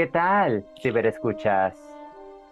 [0.00, 1.74] ¿Qué tal, ciberescuchas?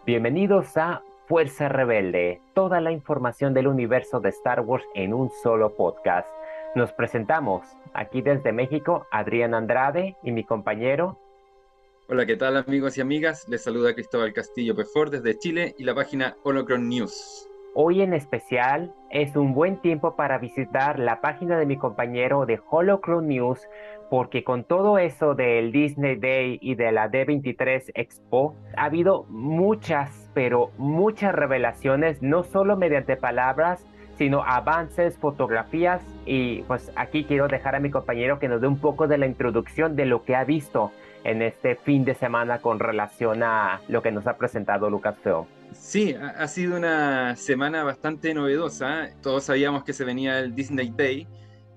[0.04, 5.74] Bienvenidos a Fuerza Rebelde, toda la información del universo de Star Wars en un solo
[5.74, 6.28] podcast.
[6.74, 11.16] Nos presentamos aquí desde México, Adrián Andrade y mi compañero.
[12.10, 13.48] Hola, ¿qué tal amigos y amigas?
[13.48, 17.48] Les saluda Cristóbal Castillo Pefor desde Chile y la página Holocron News.
[17.74, 22.60] Hoy en especial es un buen tiempo para visitar la página de mi compañero de
[22.68, 23.68] Holocron News
[24.10, 30.30] porque con todo eso del Disney Day y de la D23 Expo ha habido muchas,
[30.34, 33.84] pero muchas revelaciones, no solo mediante palabras,
[34.16, 38.78] sino avances, fotografías y pues aquí quiero dejar a mi compañero que nos dé un
[38.78, 40.90] poco de la introducción de lo que ha visto
[41.24, 45.44] en este fin de semana con relación a lo que nos ha presentado Lucasfilm.
[45.72, 49.10] Sí, ha sido una semana bastante novedosa.
[49.22, 51.26] Todos sabíamos que se venía el Disney Day,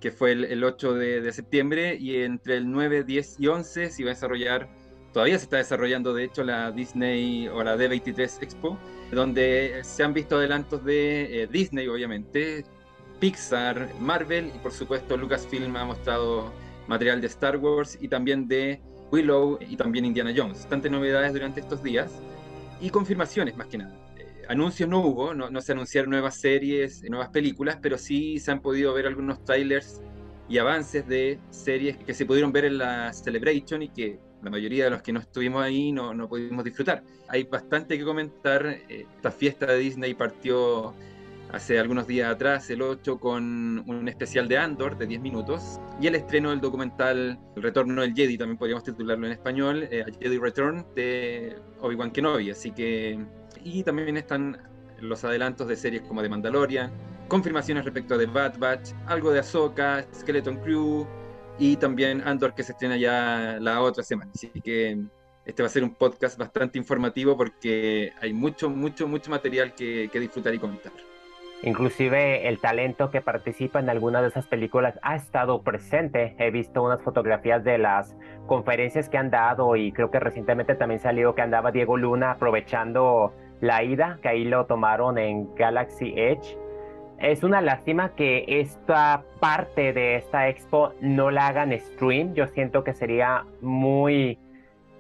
[0.02, 4.12] que fue el, 8 de, septiembre, y entre el 9, 10 y 11 se iba
[4.12, 4.68] a desarrollar,
[5.14, 8.78] todavía se está desarrollando de hecho la Disney o la D23 Expo,
[9.12, 12.66] donde se han visto adelantos de eh, Disney, obviamente,
[13.20, 16.52] Pixar, Marvel y por supuesto Lucasfilm ha mostrado
[16.88, 20.60] material de Star Wars y también de Willow y también Indiana Jones.
[20.62, 22.12] Bastantes novedades durante estos días
[22.82, 24.01] y confirmaciones más que nada.
[24.52, 28.94] Anuncios no hubo, no, se anunciaron nuevas series, nuevas películas, pero sí se han podido
[28.94, 30.02] ver algunos trailers
[30.50, 34.84] y avances de series que se pudieron ver en la Celebration y que la mayoría
[34.84, 37.02] de los que no estuvimos ahí no, no pudimos disfrutar.
[37.30, 38.66] Hay bastante que comentar.
[38.66, 40.94] Eh, esta fiesta de Disney partió
[41.54, 46.08] hace algunos días atrás, el 8, con un especial de Andor de 10 minutos y
[46.08, 50.38] el estreno del documental El Retorno del Jedi, también podríamos titularlo en español, eh, Jedi
[50.38, 52.50] Return de Obi-Wan Kenobi.
[52.52, 53.18] Así que,
[53.64, 54.58] y también están
[55.00, 56.92] los adelantos de series como The Mandalorian,
[57.28, 61.08] confirmaciones respecto de Bad Batch, algo de Ahsoka, Skeleton Crew
[61.58, 64.32] y también Andor que se estrena ya la otra semana.
[64.34, 65.00] Así que
[65.46, 70.10] este va a ser un podcast bastante informativo porque hay mucho, mucho, mucho material que,
[70.12, 70.92] que disfrutar y comentar.
[71.64, 76.36] Inclusive el talento que participa en alguna de esas películas ha estado presente.
[76.40, 78.16] He visto unas fotografías de las
[78.48, 83.34] conferencias que han dado y creo que recientemente también salió que andaba Diego Luna aprovechando
[83.62, 86.58] la ida, que ahí lo tomaron en Galaxy Edge.
[87.20, 92.34] Es una lástima que esta parte de esta expo no la hagan stream.
[92.34, 94.40] Yo siento que sería muy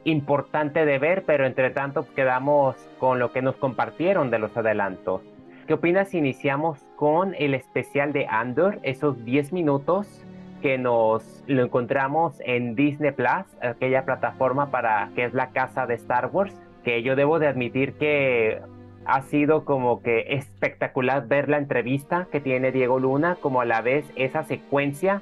[0.03, 5.21] importante de ver, pero entre tanto quedamos con lo que nos compartieron de los adelantos.
[5.67, 10.23] ¿Qué opinas si iniciamos con el especial de Andor, esos 10 minutos
[10.61, 15.95] que nos lo encontramos en Disney Plus, aquella plataforma para que es la casa de
[15.95, 18.61] Star Wars, que yo debo de admitir que
[19.05, 23.81] ha sido como que espectacular ver la entrevista que tiene Diego Luna, como a la
[23.81, 25.21] vez esa secuencia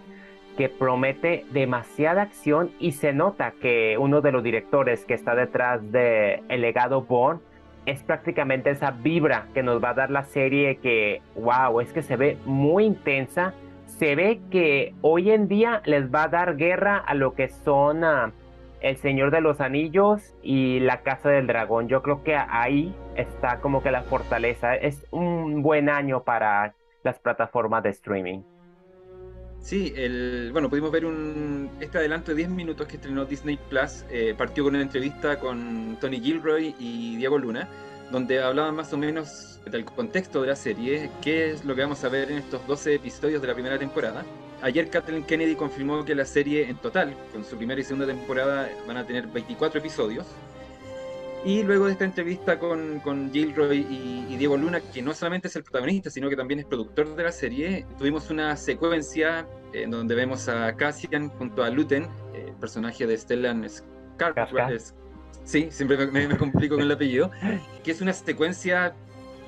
[0.58, 5.92] que promete demasiada acción y se nota que uno de los directores que está detrás
[5.92, 7.40] de El legado Born
[7.86, 12.02] es prácticamente esa vibra que nos va a dar la serie que, wow, es que
[12.02, 13.54] se ve muy intensa.
[13.86, 18.04] Se ve que hoy en día les va a dar guerra a lo que son
[18.04, 18.32] ah,
[18.82, 21.88] El Señor de los Anillos y La Casa del Dragón.
[21.88, 24.76] Yo creo que ahí está como que la fortaleza.
[24.76, 28.42] Es un buen año para las plataformas de streaming.
[29.60, 34.06] Sí, el, bueno, pudimos ver un, este adelanto de 10 minutos que estrenó Disney Plus.
[34.10, 37.68] Eh, partió con una entrevista con Tony Gilroy y Diego Luna,
[38.12, 42.04] donde hablaban más o menos del contexto de la serie, qué es lo que vamos
[42.04, 44.24] a ver en estos 12 episodios de la primera temporada.
[44.62, 48.70] Ayer Kathleen Kennedy confirmó que la serie en total, con su primera y segunda temporada,
[48.88, 50.28] van a tener 24 episodios.
[51.46, 55.48] Y luego de esta entrevista con, con Gilroy y, y, Diego Luna, que no solamente
[55.48, 59.92] es el protagonista, sino que también es productor de la serie, tuvimos una secuencia en
[59.92, 64.94] donde vemos a Cassian junto a Luten, eh, personaje de Stellan Skarsgård.
[65.46, 67.32] Sí, siempre me, me, complico con el apellido.
[67.84, 68.94] Que es una secuencia,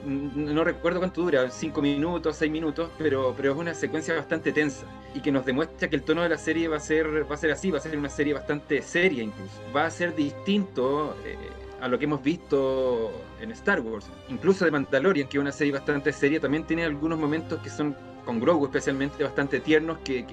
[0.05, 4.85] no recuerdo cuánto dura, cinco minutos, seis minutos, pero, pero es una secuencia bastante tensa
[5.13, 7.37] y que nos demuestra que el tono de la serie va a ser, va a
[7.37, 9.53] ser así, va a ser una serie bastante seria incluso.
[9.75, 11.15] Va a ser distinto.
[11.25, 11.37] Eh,
[11.81, 13.11] a lo que hemos visto
[13.41, 14.05] en Star Wars.
[14.29, 17.95] Incluso de Mandalorian, que es una serie bastante seria, también tiene algunos momentos que son,
[18.23, 20.25] con Grogu especialmente, bastante tiernos, que,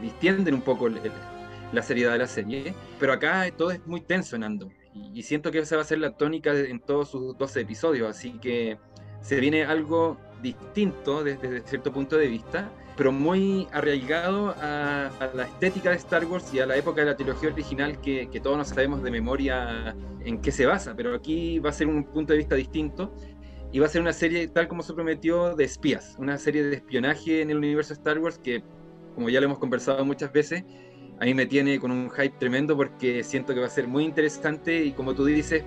[0.00, 2.74] distienden un poco la seriedad de la serie.
[3.00, 4.70] Pero acá todo es muy tenso en Ando.
[5.14, 8.08] Y, siento que esa va a ser la tónica en todos sus 12 episodios.
[8.08, 8.78] Así que
[9.20, 15.90] se viene algo distinto desde cierto punto de vista pero muy arraigado a, la estética
[15.90, 19.04] de Star Wars y a la época de la trilogía original que, todos no sabemos
[19.04, 22.56] de memoria en qué se basa, pero aquí va a ser un punto de vista
[22.56, 23.14] distinto
[23.70, 26.74] y va a ser una serie tal como se prometió de espías, una serie de
[26.74, 28.64] espionaje en el universo de Star Wars que,
[29.14, 30.64] como ya lo hemos conversado muchas veces,
[31.20, 34.04] a mí me tiene con un hype tremendo porque siento que va a ser muy
[34.04, 35.64] interesante y como tú dices,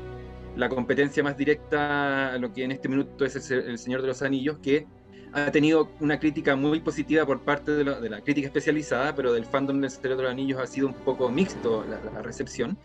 [0.56, 4.22] la competencia más directa a lo que en este minuto es el, Señor de los
[4.22, 4.88] Anillos, que
[5.34, 9.80] ha tenido una crítica muy positiva por parte de, la crítica especializada, pero del fandom
[9.82, 12.78] del Señor de los Anillos ha sido un poco mixto la, recepción.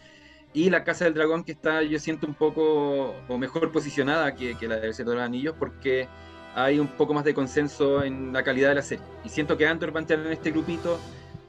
[0.53, 4.57] Y la Casa del Dragón que está, yo siento, un poco o mejor posicionada que,
[4.57, 6.09] que la del Señor de los Anillos, porque
[6.55, 9.05] hay un poco más de consenso en la calidad de la serie.
[9.25, 10.99] Y siento que Andor va a entrar en este grupito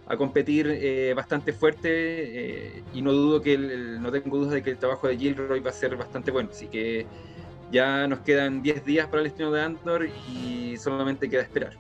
[0.10, 4.72] a competir eh, bastante fuerte eh, y no dudo que no tengo dudas de que
[4.72, 6.50] el trabajo de Gilroy va a ser bastante bueno.
[6.52, 7.06] Así que
[7.72, 11.74] ya nos quedan 10 días para el estreno de Andor y solamente queda esperar.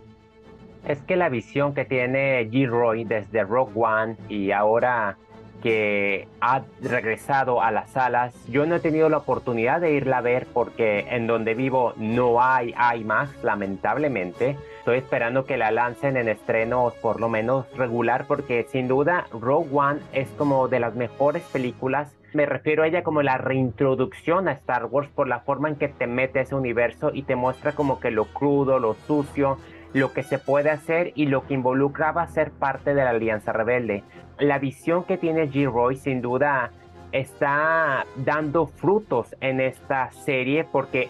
[0.85, 5.17] Es que la visión que tiene Gilroy desde Rogue One y ahora
[5.61, 8.33] que ha regresado a las salas.
[8.47, 12.41] Yo no he tenido la oportunidad de irla a ver porque en donde vivo no
[12.41, 14.55] hay IMAX, lamentablemente.
[14.87, 19.67] Estoy esperando que la lancen en estrenos por lo menos regular porque sin duda Rogue
[19.73, 22.15] One es como de las mejores películas.
[22.31, 25.89] Me refiero a ella como la reintroducción a Star Wars por la forma en que
[25.89, 29.57] te mete ese universo y te muestra como que lo crudo, lo sucio,
[29.91, 34.05] lo que se puede hacer y lo que involucraba ser parte de la Alianza Rebelde.
[34.39, 36.71] La visión que tiene G-Roy sin duda
[37.11, 41.09] está dando frutos en esta serie porque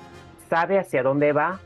[0.50, 1.59] sabe hacia dónde va,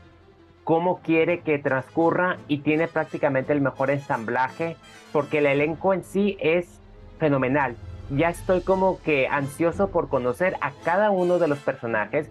[0.64, 4.76] cómo quiere que transcurra y tiene prácticamente el mejor ensamblaje
[5.12, 6.80] porque el elenco en sí es
[7.18, 7.76] fenomenal.
[8.10, 12.30] Ya estoy como que ansioso por conocer a cada uno de los personajes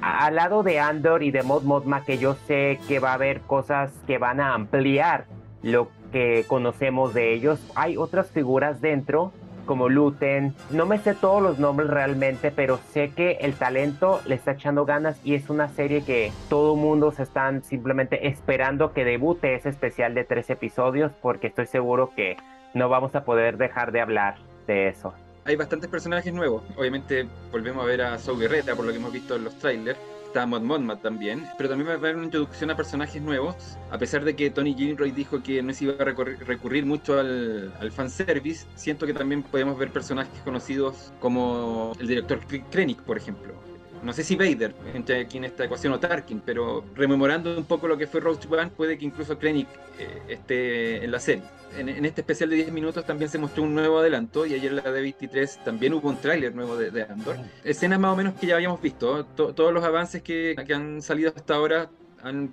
[0.00, 3.40] al lado de Andor y de Mod Modma, que yo sé que va a haber
[3.40, 5.26] cosas que van a ampliar
[5.62, 9.32] lo que conocemos de ellos, hay otras figuras dentro,
[9.68, 10.54] como Luten.
[10.70, 14.84] No me sé todos los nombres realmente, pero sé que el talento le está echando
[14.84, 19.68] ganas y es una serie que todo mundo se están simplemente esperando que debute ese
[19.68, 22.36] especial de tres episodios, porque estoy seguro que
[22.72, 24.36] no vamos a poder dejar de hablar
[24.66, 26.62] de eso hay bastantes personajes nuevos.
[26.76, 29.98] Obviamente volvemos a ver a Saw Guerrera, por lo que hemos visto en los trailers.
[30.28, 33.96] Está Mod Modma también, pero también va a haber una introducción a personajes nuevos, a
[33.96, 37.90] pesar de que Tony Gilroy dijo que no se iba a recurrir mucho al, al
[37.90, 42.40] fanservice, siento que también podemos ver personajes conocidos como el director
[42.70, 43.54] Krennic, por ejemplo,
[44.02, 47.88] no sé si Vader entre aquí en esta ecuación o Tarkin, pero rememorando un poco
[47.88, 49.68] lo que fue Rogue One, puede que incluso Krennic
[49.98, 51.44] eh, esté en la serie
[51.76, 54.76] en, este especial de 10 minutos también se mostró un nuevo adelanto y ayer en
[54.76, 57.36] la D23 también hubo un tráiler nuevo de, Andor.
[57.64, 59.24] Escenas más o menos que ya habíamos visto.
[59.24, 61.90] todos los avances que, han salido hasta ahora
[62.22, 62.52] han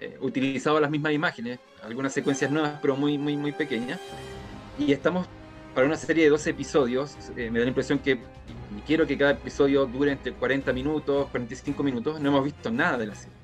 [0.00, 3.98] eh, utilizado las mismas imágenes, algunas secuencias nuevas pero muy, muy, muy pequeñas.
[4.78, 5.26] Y estamos
[5.74, 7.16] para una serie de 12 episodios.
[7.36, 8.18] Eh, me da la impresión que
[8.86, 12.20] quiero que cada episodio dure entre 40 minutos, 45 minutos.
[12.20, 13.36] No hemos visto nada de la serie.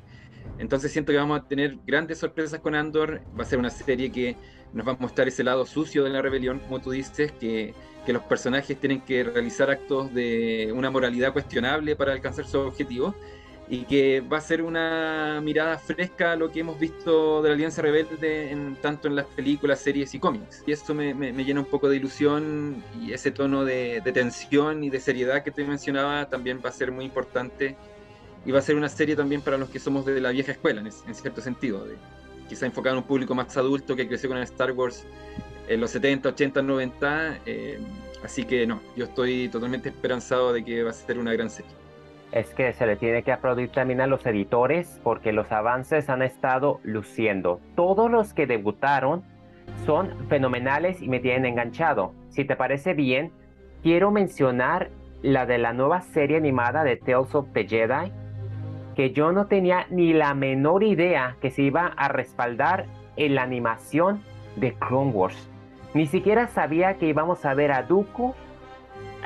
[0.58, 3.22] Entonces siento que vamos a tener grandes sorpresas con Andor.
[3.38, 4.36] Va a ser una serie que
[4.72, 8.12] nos va a mostrar ese lado sucio de la rebelión, como tú dices, que, que
[8.12, 13.14] los personajes tienen que realizar actos de una moralidad cuestionable para alcanzar su objetivo
[13.70, 17.54] y que va a ser una mirada fresca a lo que hemos visto de la
[17.54, 20.62] Alianza Rebelde en, tanto en las películas, series y cómics.
[20.66, 24.82] Y eso me, me, llena un poco de ilusión y ese tono de, de, tensión
[24.84, 27.76] y de seriedad que te mencionaba también va a ser muy importante
[28.46, 30.80] y va a ser una serie también para los que somos de la vieja escuela,
[30.80, 31.96] en, en cierto sentido, de,
[32.48, 35.04] quizá enfocado en un público más adulto que creció con el Star Wars
[35.68, 37.40] en los 70, 80, 90.
[38.24, 41.70] así que no, yo estoy totalmente esperanzado de que va a ser una gran serie.
[42.32, 46.22] Es que se le tiene que aplaudir también a los editores porque los avances han
[46.22, 47.60] estado luciendo.
[47.74, 49.24] Todos los que debutaron
[49.86, 52.12] son fenomenales y me tienen enganchado.
[52.28, 53.32] Si te parece bien,
[53.82, 54.90] quiero mencionar
[55.22, 58.12] la de la nueva serie animada de Tales of the Jedi,
[58.94, 63.42] que yo no tenía ni la menor idea que se iba a respaldar en la
[63.42, 64.22] animación
[64.56, 65.50] de Clone Wars.
[65.94, 68.34] Ni siquiera sabía que íbamos a ver a Dooku.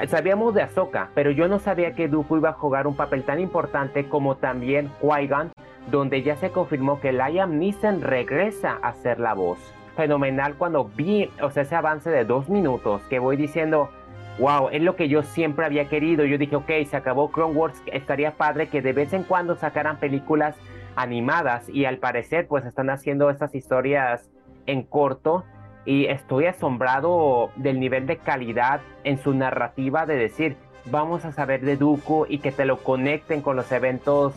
[0.09, 3.39] Sabíamos de Ahsoka, pero yo no sabía que Dooku iba a jugar un papel tan
[3.39, 5.53] importante como también Qui-Gon,
[5.91, 9.59] donde ya se confirmó que Liam Neeson regresa a ser la voz.
[9.97, 13.91] Fenomenal cuando vi, o sea, ese avance de dos minutos que voy diciendo,
[14.39, 16.25] wow, es lo que yo siempre había querido.
[16.25, 20.57] Yo dije, ok, se acabó Clone estaría padre que de vez en cuando sacaran películas
[20.97, 24.31] animadas y al parecer pues están haciendo estas historias
[24.67, 25.45] en corto
[25.85, 31.63] y estoy asombrado del nivel de calidad en su narrativa de decir, vamos a saber
[31.63, 34.35] de Dooku y que te lo conecten con los eventos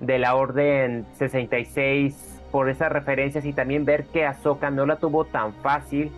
[0.00, 5.24] de la Orden 66 por esas referencias y también ver que Ahsoka no la tuvo
[5.24, 6.10] tan fácil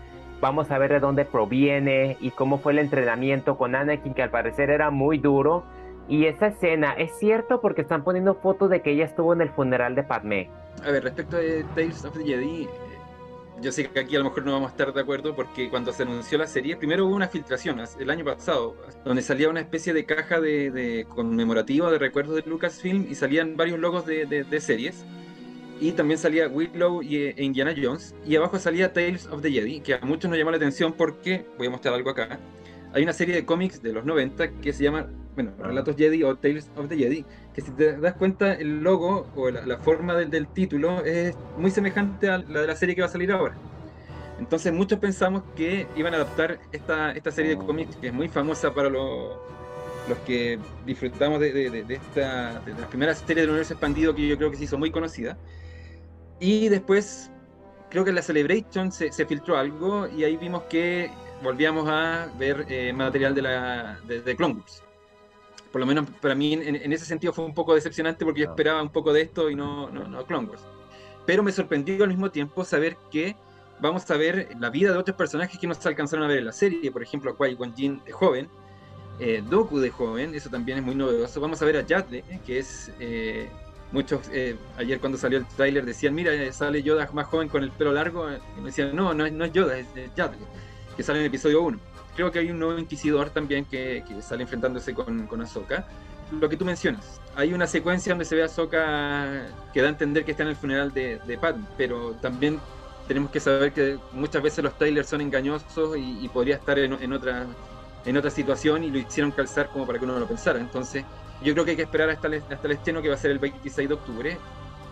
[0.42, 4.30] Vamos a ver de dónde proviene y cómo fue el entrenamiento con Anakin, que al
[4.30, 5.62] parecer era muy duro.
[6.08, 7.60] Y esa escena, ¿es cierto?
[7.60, 10.50] Porque están poniendo fotos de que ella estuvo en el funeral de Padmé.
[10.84, 12.68] A ver, respecto de Tales of the Jedi,
[13.62, 15.92] yo sé que aquí a lo mejor no vamos a estar de acuerdo porque cuando
[15.92, 19.94] se anunció la serie, primero hubo una filtración el año pasado, donde salía una especie
[19.94, 25.04] de caja de, conmemorativa de recuerdos de Lucasfilm y salían varios logos de, series.
[25.80, 28.14] Y también salía Willow y e Indiana Jones.
[28.24, 31.44] Y abajo salía Tales of the Jedi, que a muchos nos llamó la atención porque,
[31.58, 32.38] voy a mostrar algo acá,
[32.92, 35.68] hay una serie de cómics de los 90 que se llama, bueno, ah.
[35.68, 37.24] Relatos Jedi o Tales of the Jedi,
[37.54, 42.28] que si te das cuenta, el logo o la, forma del, título es muy semejante
[42.28, 43.54] a la de la serie que va a salir ahora.
[44.38, 48.28] Entonces muchos pensamos que iban a adaptar esta, esta serie de cómics que es muy
[48.28, 49.36] famosa para los,
[50.08, 54.26] los que disfrutamos de, de, de esta, de la primera serie del universo expandido que
[54.26, 55.38] yo creo que se hizo muy conocida.
[56.40, 57.30] Y después,
[57.88, 61.08] creo que en la Celebration se, se filtró algo y ahí vimos que
[61.42, 64.82] volvíamos a ver eh, material de, la, de, Clone Wars.
[65.72, 68.82] Por lo menos para mí en, ese sentido fue un poco decepcionante porque yo esperaba
[68.82, 70.62] un poco de esto y no, no, no Clone Wars.
[71.24, 73.36] Pero me sorprendió al mismo tiempo saber que
[73.80, 76.46] vamos a ver la vida de otros personajes que no se alcanzaron a ver en
[76.46, 76.90] la serie.
[76.90, 78.48] Por ejemplo, a Qui-Gon Jinn de joven,
[79.18, 81.40] eh, Doku de joven, eso también es muy novedoso.
[81.40, 82.92] Vamos a ver a Yadle, que es...
[83.00, 83.48] Eh,
[83.92, 84.30] muchos
[84.78, 88.26] ayer cuando salió el tráiler decían, mira, sale Yoda más joven con el pelo largo.
[88.30, 90.38] Y me decían, no, no, no es Yoda, es, es Yadle
[90.96, 91.78] que sale en el episodio 1.
[92.14, 95.86] Creo que hay un nuevo inquisidor también que, sale enfrentándose con, con Ahsoka.
[96.30, 99.90] Lo que tú mencionas, hay una secuencia donde se ve a Ahsoka que da a
[99.90, 102.58] entender que está en el funeral de, de Padme, pero también
[103.08, 107.12] tenemos que saber que muchas veces los trailers son engañosos y, podría estar en, en,
[107.12, 107.46] otra,
[108.04, 110.58] en otra situación y lo hicieron calzar como para que uno no lo pensara.
[110.60, 111.04] Entonces,
[111.42, 113.32] yo creo que hay que esperar hasta el, hasta el estreno que va a ser
[113.32, 114.38] el 26 de octubre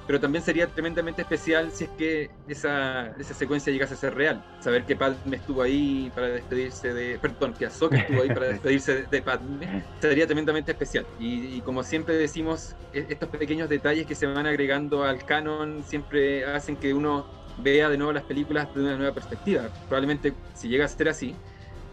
[0.06, 4.44] pero también sería tremendamente especial si es que esa, esa secuencia llegase a ser real.
[4.60, 7.18] Saber que Padme estuvo ahí para despedirse de.
[7.18, 11.06] Perdón, que Ahsoka estuvo ahí para despedirse de Padme, sería tremendamente especial.
[11.18, 16.44] Y, como siempre decimos, e, estos pequeños detalles que se van agregando al canon siempre
[16.44, 17.26] hacen que uno
[17.58, 19.68] vea de nuevo las películas de una nueva perspectiva.
[19.88, 21.34] Probablemente si llega a ser así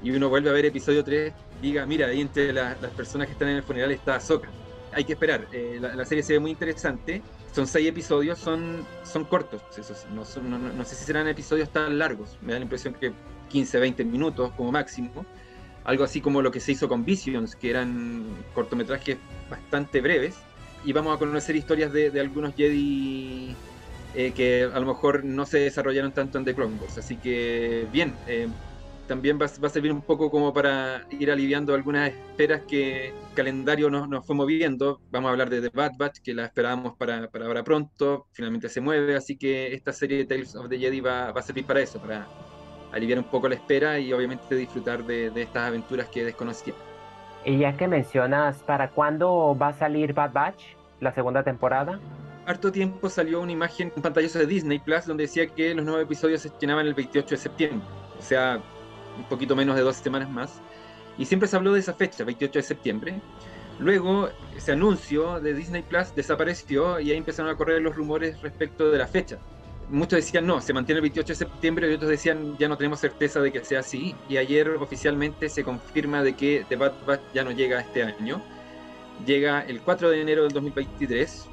[0.01, 3.49] y uno vuelve a ver episodio 3, diga, mira, ahí entre las personas que están
[3.49, 4.49] en el funeral está Ahsoka.
[4.93, 7.21] Hay que esperar, eh, la, la serie se ve muy interesante
[7.57, 9.63] son seis episodios, son, son cortos,
[10.13, 13.13] no, sé si serán episodios tan largos, me da la impresión que
[13.49, 15.25] 15, 20 minutos como máximo,
[15.83, 19.17] algo así como lo que se hizo con Visions, que eran cortometrajes
[19.49, 20.35] bastante breves,
[20.85, 23.55] y vamos a conocer historias de, de algunos Jedi
[24.13, 27.87] eh, que a lo mejor no se desarrollaron tanto en The Clone Wars, así que
[27.91, 28.49] bien, eh,
[29.07, 33.89] también va, a servir un poco como para ir aliviando algunas esperas que el calendario
[33.89, 34.99] nos, nos fue moviendo.
[35.09, 38.69] Vamos a hablar de The Bad Batch, que la esperábamos para, para, ahora pronto, finalmente
[38.69, 41.65] se mueve, así que esta serie de Tales of the Jedi va, va a servir
[41.65, 42.27] para eso, para
[42.91, 46.73] aliviar un poco la espera y obviamente disfrutar de, de estas aventuras que desconocía.
[47.45, 50.63] Y ya que mencionas, ¿para cuándo va a salir Bad Batch,
[50.99, 51.99] la segunda temporada?
[52.47, 56.03] harto tiempo salió una imagen en pantallazo de Disney Plus donde decía que los nuevos
[56.03, 57.85] episodios se estrenaban el 28 de septiembre.
[58.17, 58.61] O sea,
[59.17, 60.61] un poquito menos de dos semanas más.
[61.17, 63.21] Y siempre se habló de esa fecha, 28 de septiembre.
[63.79, 68.89] Luego ese anuncio de Disney Plus desapareció y ahí empezaron a correr los rumores respecto
[68.91, 69.37] de la fecha.
[69.89, 72.99] Muchos decían no, se mantiene el 28 de septiembre y otros decían ya no tenemos
[72.99, 74.15] certeza de que sea así.
[74.27, 78.41] Y ayer oficialmente se confirma de que The Bad Batch ya no llega este año.
[79.25, 81.45] Llega el 4 de enero del 2023.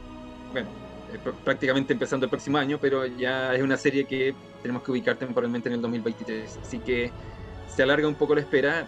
[0.52, 0.68] Bueno,
[1.12, 5.16] eh, prácticamente empezando el próximo año, pero ya es una serie que tenemos que ubicar
[5.16, 6.58] temporalmente en el 2023.
[6.62, 7.12] Así que
[7.74, 8.86] se alarga un poco la espera.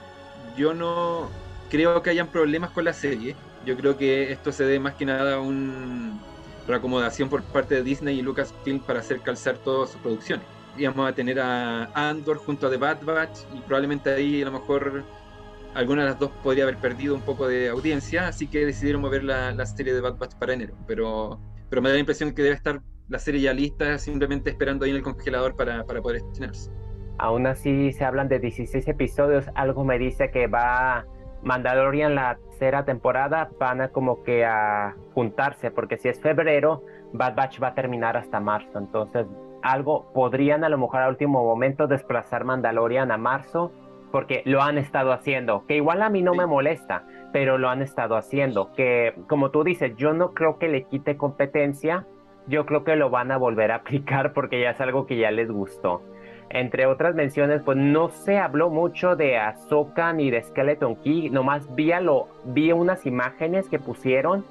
[0.57, 1.31] Yo no
[1.71, 3.37] creo que hayan problemas con la serie.
[3.65, 6.19] Yo creo que esto se debe más que nada a una
[6.67, 10.47] reacomodación por parte de Disney y Lucasfilm para hacer calzar todas sus producciones.
[10.77, 14.53] Íbamos a tener a Andor junto a The Bad Batch y probablemente ahí a lo
[14.53, 15.05] mejor
[15.75, 19.25] alguna de las dos podría haber perdido un poco de audiencia, así que decidieron mover
[19.25, 20.75] la, serie de Bad Batch para enero.
[20.87, 24.85] Pero, pero me da la impresión que debe estar la serie ya lista, simplemente esperando
[24.85, 26.71] ahí en el congelador para, para poder estrenarse.
[27.19, 29.49] Aún así se hablan de 16 episodios.
[29.55, 31.07] Algo me dice que va
[31.43, 36.83] Mandalorian la tercera temporada van a como que a juntarse, porque si es febrero,
[37.13, 38.79] Bad Batch va a terminar hasta marzo.
[38.79, 39.27] Entonces,
[39.63, 43.73] algo podrían a lo mejor al último momento desplazar Mandalorian a marzo,
[44.11, 45.67] porque lo han estado haciendo.
[45.67, 48.73] Que igual a mí no me molesta, pero lo han estado haciendo.
[48.73, 52.07] Que como tú dices, yo no creo que le quite competencia.
[52.49, 55.31] Yo creo que lo van a volver a aplicar porque ya es algo que ya
[55.31, 56.03] les gustó.
[56.57, 61.75] Entre otras menciones, pues no se habló mucho de Ahsoka ni de Skeleton Key, nomás
[61.75, 64.43] vi, lo, vi unas imágenes que pusieron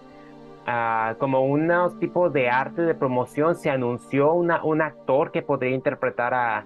[0.68, 3.56] uh, como unos tipos de arte de promoción.
[3.56, 6.66] Se anunció una, un actor que podría interpretar a,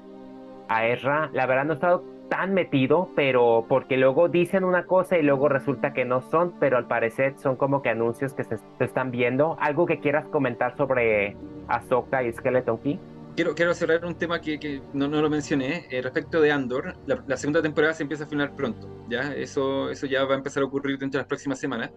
[0.67, 1.29] a.
[1.31, 5.47] La verdad no he estado tan metido, pero porque luego dicen una cosa y luego
[5.47, 9.09] resulta que no son, pero al parecer son como que anuncios que se, se están
[9.09, 9.55] viendo.
[9.61, 11.37] ¿Algo que quieras comentar sobre
[11.69, 12.99] Ahsoka y Skeleton Key?
[13.39, 15.87] Quiero, quiero cerrar un tema que, no, lo mencioné.
[15.89, 19.05] Eh, respecto de Andor, la, segunda temporada se empieza a filmar pronto.
[19.09, 19.33] ¿ya?
[19.33, 21.89] Eso, eso ya va a empezar a ocurrir dentro de las próximas semanas.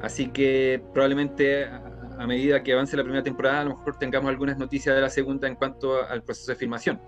[0.00, 4.56] Así que probablemente a, medida que avance la primera temporada, a lo mejor tengamos algunas
[4.56, 6.98] noticias de la segunda en cuanto al proceso de filmación.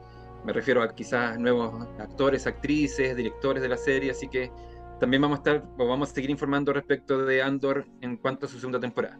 [0.44, 4.50] Me refiero a quizás nuevos actores, actrices, directores de la serie, así que
[5.00, 8.48] también vamos a estar o vamos a seguir informando respecto de Andor en cuanto a
[8.50, 9.18] su segunda temporada.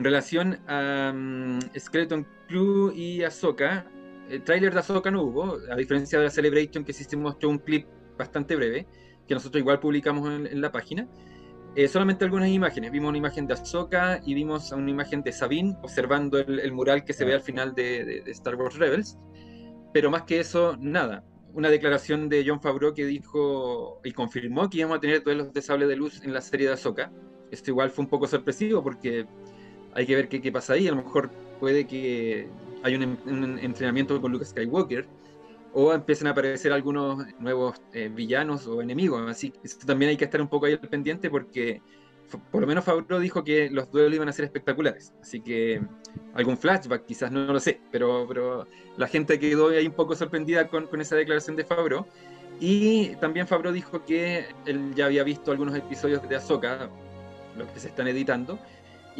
[0.00, 3.84] En relación a um, Skeleton Crew y Ahsoka,
[4.30, 7.50] el tráiler de Ahsoka no hubo, a diferencia de la Celebration que sí se mostró
[7.50, 8.86] un clip bastante breve,
[9.28, 11.06] que nosotros igual publicamos en, la página.
[11.76, 12.90] Eh, solamente algunas imágenes.
[12.90, 17.12] Vimos una imagen de Ahsoka y vimos una imagen de Sabine observando el, mural que
[17.12, 19.18] se ve al final de, Star Wars Rebels.
[19.92, 21.26] Pero más que eso, nada.
[21.52, 25.60] Una declaración de John Favreau que dijo y confirmó que íbamos a tener duelos de
[25.60, 27.12] sable de luz en la serie de Ahsoka.
[27.50, 29.26] Esto igual fue un poco sorpresivo porque
[29.94, 30.88] hay que ver qué, qué pasa ahí.
[30.88, 32.48] A lo mejor puede que
[32.82, 35.06] haya un, entrenamiento con Luke Skywalker
[35.72, 39.28] o empiecen a aparecer algunos nuevos eh, villanos o enemigos.
[39.30, 41.82] Así que también hay que estar un poco ahí al pendiente porque
[42.50, 45.12] por lo menos Favreau dijo que los duelos iban a ser espectaculares.
[45.20, 45.80] Así que
[46.34, 48.66] algún flashback quizás, no, lo sé, pero, pero
[48.96, 52.06] la gente quedó ahí un poco sorprendida con, con esa declaración de Favreau.
[52.60, 56.90] Y también Favreau dijo que él ya había visto algunos episodios de Ahsoka,
[57.56, 58.58] los que se están editando,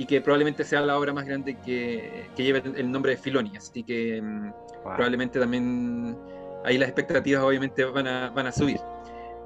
[0.01, 3.55] y que probablemente sea la obra más grande que, que lleve el nombre de Filoni.
[3.55, 4.53] Así que mm,
[4.83, 6.17] probablemente también
[6.65, 8.81] ahí las expectativas obviamente van a, van a subir.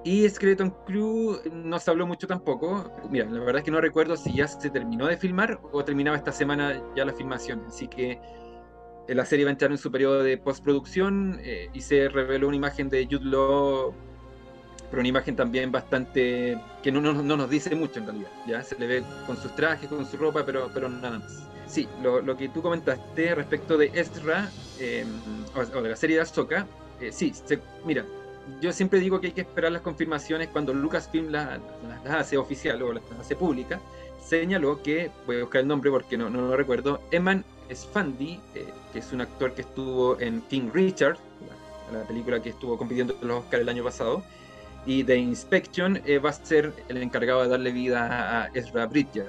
[0.04, 2.88] Y Skeleton Crew no se habló mucho tampoco.
[3.10, 6.16] Mira, la verdad es que no recuerdo si ya se terminó de filmar o terminaba
[6.16, 7.64] esta semana ya la filmación.
[7.66, 8.20] Así que
[9.08, 12.46] eh, la serie va a entrar en su periodo de postproducción eh, y se reveló
[12.46, 13.92] una imagen de Jude Law
[14.90, 18.30] pero una imagen también bastante que no, no, no, nos dice mucho en realidad.
[18.46, 21.42] Ya se le ve con sus trajes, con su ropa, pero, pero nada más.
[21.66, 25.08] Sí, lo, lo que tú comentaste respecto de Ezra em,
[25.56, 26.66] o, de la serie de Ahsoka,
[27.00, 27.32] eh, sí,
[27.84, 28.04] mira,
[28.60, 31.60] yo siempre digo que hay que esperar las confirmaciones cuando Lucasfilm las
[32.04, 33.80] la, hace oficial o las hace pública.
[34.24, 38.66] Señaló que, voy a buscar el nombre porque no, no lo recuerdo, Eman Sfandi, eh,
[38.92, 41.16] que es un actor que estuvo en King Richard,
[41.92, 44.22] la, la película que estuvo compitiendo en los Oscars el año pasado,
[44.86, 49.28] y The Inspection eh, va a ser el encargado de darle vida a Ezra Bridger.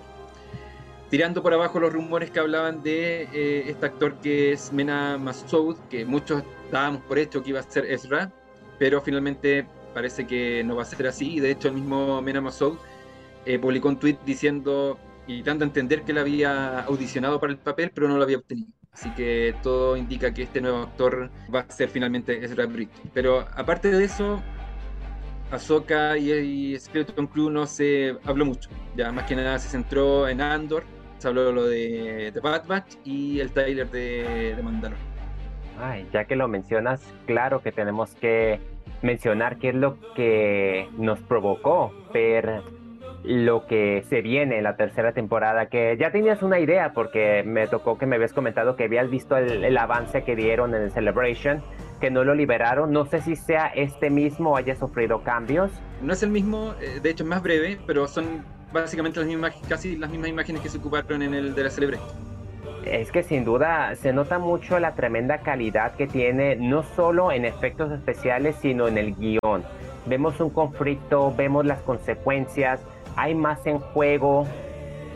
[1.09, 5.77] Tirando por abajo los rumores que hablaban de eh, este actor que es Mena Massoud,
[5.89, 8.31] que muchos dábamos por hecho que iba a ser Ezra,
[8.79, 11.35] pero finalmente parece que no va a ser así.
[11.35, 12.77] Y de hecho, el mismo Mena Massoud
[13.45, 17.59] eh, publicó un tweet diciendo y dando a entender que él había audicionado para el
[17.59, 18.69] papel, pero no lo había obtenido.
[18.91, 23.11] Así que todo indica que este nuevo actor va a ser finalmente Ezra Bridger.
[23.13, 24.41] Pero aparte de eso,
[25.51, 28.69] Ahsoka y, Skeleton Crew no se habló mucho.
[28.95, 30.83] Ya más que nada se centró en Andor,
[31.17, 35.15] se habló lo de, Batch y el trailer de, de Mandalorian.
[35.79, 38.59] Ay, ya que lo mencionas, claro que tenemos que
[39.01, 42.61] mencionar qué es lo que nos provocó ver
[43.23, 47.67] lo que se viene en la tercera temporada, que ya tenías una idea porque me
[47.67, 50.91] tocó que me habías comentado que habías visto el, el avance que dieron en el
[50.91, 51.63] Celebration
[51.95, 52.91] que no lo liberaron.
[52.91, 55.71] No sé si sea este mismo o haya sufrido cambios.
[56.01, 59.53] No es el mismo, eh, de hecho es más breve, pero son básicamente las mismas,
[59.67, 61.97] casi las mismas imágenes que se ocuparon en el de la Celebre.
[62.85, 67.45] Es que sin duda se nota mucho la tremenda calidad que tiene, no solo en
[67.45, 69.63] efectos especiales, sino en el guion.
[70.05, 72.79] Vemos un conflicto, vemos las consecuencias,
[73.15, 74.45] hay más en juego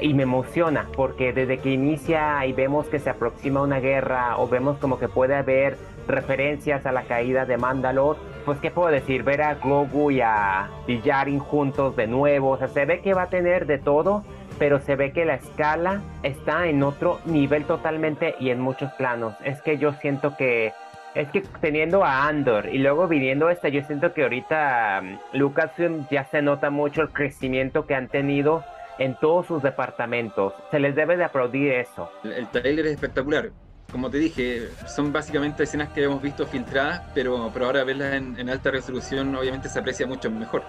[0.02, 4.48] y me emociona porque desde que inicia y vemos que se aproxima una guerra o
[4.48, 5.78] vemos como que puede haber
[6.10, 10.70] referencias a la caída de Mandalor, pues qué puedo decir, ver a Grogu y a
[10.88, 14.24] Dijarin juntos de nuevo, o sea, se ve que va a tener de todo,
[14.58, 19.36] pero se ve que la escala está en otro nivel totalmente y en muchos planos.
[19.44, 20.74] Es que yo siento que
[21.16, 26.08] es que teniendo a Andor y luego viniendo esta, yo siento que ahorita um, Lucasfilm
[26.10, 28.64] ya se nota mucho el crecimiento que han tenido
[29.00, 30.54] en todos sus departamentos.
[30.72, 32.12] Se les debe de aplaudir eso.
[32.24, 33.50] El trailer es espectacular
[33.92, 38.50] como te dije, son básicamente escenas que hemos visto filtradas, pero, pero ahora verlas en,
[38.50, 40.64] alta resolución obviamente se aprecia mucho mejor.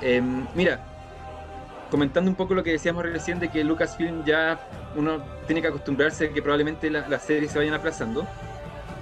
[0.00, 0.84] Em, mira,
[1.90, 4.58] comentando un poco lo que decíamos recién de que Lucasfilm ya
[4.96, 8.26] uno tiene que acostumbrarse a que probablemente las series se vayan aplazando.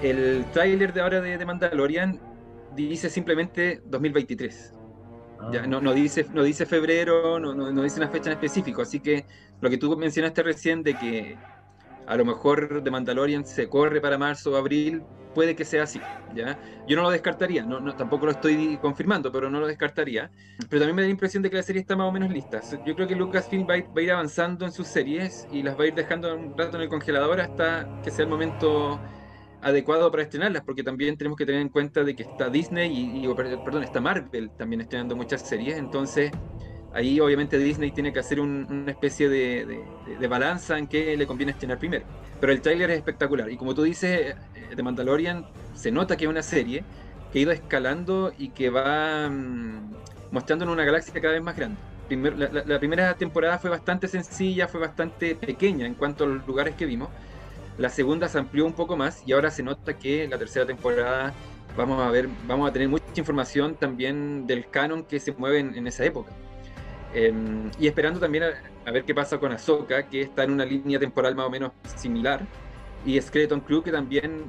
[0.03, 2.21] El tráiler de ahora de, Mandalorian
[2.77, 4.73] dice simplemente 2023.
[5.53, 5.67] Ya, ah.
[5.67, 9.01] no, no, dice, no dice febrero, no, no, no dice una fecha en específico, así
[9.01, 9.27] que
[9.61, 11.37] lo que tú mencionaste recién de que
[12.07, 15.03] a lo mejor de Mandalorian se corre para marzo o abril,
[15.35, 16.01] puede que sea así,
[16.35, 16.59] ¿ya?
[16.87, 20.31] Yo no lo descartaría, no, tampoco lo estoy confirmando, pero no lo descartaría.
[20.69, 22.61] Pero también me da la impresión de que la serie está más o menos lista.
[22.87, 25.85] Yo creo que Lucasfilm va, va a ir avanzando en sus series y las va
[25.85, 29.01] a ir dejando un rato en el congelador hasta que sea el momento
[29.65, 33.35] adecuado para estrenarlas, porque también tenemos que tener en cuenta de que está Disney y,
[33.35, 36.31] perdón, está Marvel también estrenando muchas series, entonces
[36.95, 41.79] ahí obviamente Disney tiene que hacer una especie de, balanza en qué le conviene estrenar
[41.79, 42.05] primero.
[42.41, 44.35] Pero el tráiler es espectacular y como tú dices,
[44.75, 46.85] de Mandalorian se nota que es una serie
[47.33, 49.93] que ha ido escalando y que va mm,
[50.31, 51.77] mostrando en una galaxia cada vez más grande.
[52.09, 56.87] la, primera temporada fue bastante sencilla, fue bastante pequeña en cuanto a los lugares que
[56.87, 57.09] vimos.
[57.77, 61.35] La segunda se amplió un poco más y ahora se nota que la tercera temporada
[61.77, 65.87] vamos a ver, vamos a tener mucha información también del canon que se mueve en,
[65.87, 66.31] esa época.
[67.15, 68.45] Em, y esperando también
[68.85, 71.73] a, ver qué pasa con Ahsoka, que está en una línea temporal más o menos
[71.97, 72.45] similar,
[73.07, 74.45] y Skeleton Crew, que también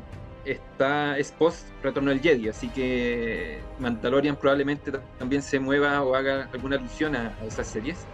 [0.45, 6.49] está es post Retorno del Jedi, así que Mandalorian probablemente también se mueva o haga
[6.53, 8.05] alguna alusión a, esas series.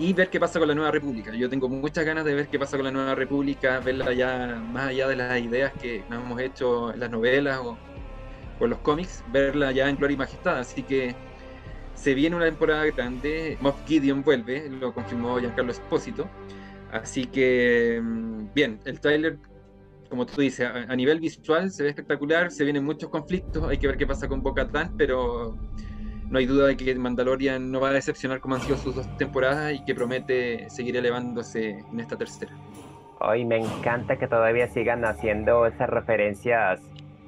[0.00, 1.34] Y ver qué pasa con la Nueva República.
[1.34, 4.88] Yo tengo muchas ganas de ver qué pasa con la Nueva República, verla ya más
[4.88, 7.76] allá de las ideas que nos hemos hecho en las novelas o,
[8.60, 10.58] en los cómics, verla ya en Gloria y Majestad.
[10.58, 11.16] Así que
[11.98, 13.58] se viene una temporada grande.
[13.60, 16.28] Moff Gideon vuelve, lo confirmó Giancarlo Espósito.
[16.92, 19.38] Así que, mm, bien, el trailer
[20.08, 23.86] como tú dices, a, nivel visual se ve espectacular, se vienen muchos conflictos, hay que
[23.86, 25.56] ver qué pasa con Boca Tan, pero
[26.28, 29.16] no hay duda de que Mandalorian no va a decepcionar como han sido sus dos
[29.16, 32.52] temporadas y que promete seguir elevándose en esta tercera.
[33.20, 36.80] Hoy me encanta que todavía sigan haciendo esas referencias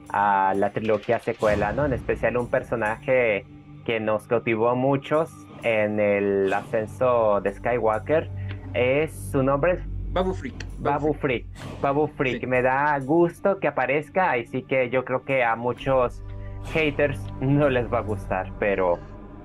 [0.09, 1.85] a la trilogía secuela, ¿no?
[1.85, 3.44] En especial un personaje
[3.84, 5.30] que nos cautivó a muchos
[5.62, 8.30] en el ascenso de Skywalker.
[8.74, 9.80] Es su nombre
[10.12, 10.54] Babu Freak.
[10.78, 11.46] Babu, Freak.
[11.80, 12.44] Babu Freak.
[12.46, 16.24] Me da gusto que aparezca, así que yo creo que a muchos
[16.72, 18.98] haters no les va a gustar, pero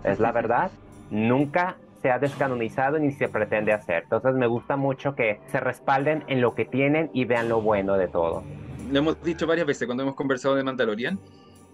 [0.04, 0.72] es la verdad.
[1.12, 4.04] Nunca se ha descanonizado ni se pretende hacer.
[4.04, 7.96] Entonces me gusta mucho que se respalden en lo que tienen y vean lo bueno
[7.98, 8.44] de todo.
[8.92, 11.20] Lo hemos dicho varias veces cuando hemos conversado de Mandalorian,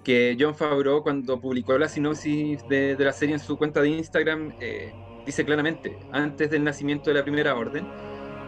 [0.03, 4.53] que John Favreau cuando publicó la sinopsis de, la serie en su cuenta de Instagram,
[4.59, 4.93] eh,
[5.25, 7.87] dice claramente, antes del nacimiento de la Primera Orden,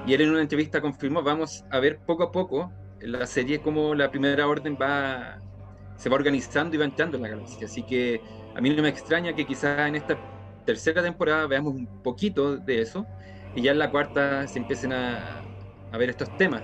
[0.05, 3.95] y él en una entrevista confirmó, vamos a ver poco a poco la serie cómo
[3.95, 5.39] la primera orden va
[5.97, 7.65] se va organizando y va entrando en la galaxia.
[7.65, 8.21] Así que
[8.55, 10.17] a mí no me extraña que quizás en esta
[10.65, 13.05] tercera temporada veamos un poquito de eso
[13.55, 15.41] y ya en la cuarta se empiecen a,
[15.91, 16.63] a ver estos temas.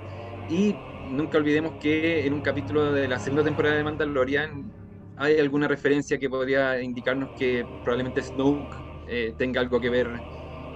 [0.49, 0.75] Y
[1.09, 4.71] nunca olvidemos que en un capítulo de la segunda temporada de Mandalorian
[5.19, 8.73] hay alguna referencia que podría indicarnos que probablemente Snoke
[9.07, 10.09] eh, tenga algo que ver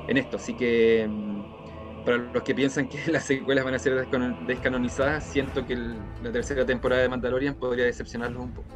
[0.07, 0.35] en esto.
[0.35, 4.05] Así que mm, para los que piensan que las secuelas van a ser
[4.45, 8.67] descanonizadas, siento que la tercera temporada de Mandalorian podría decepcionarlos un poco.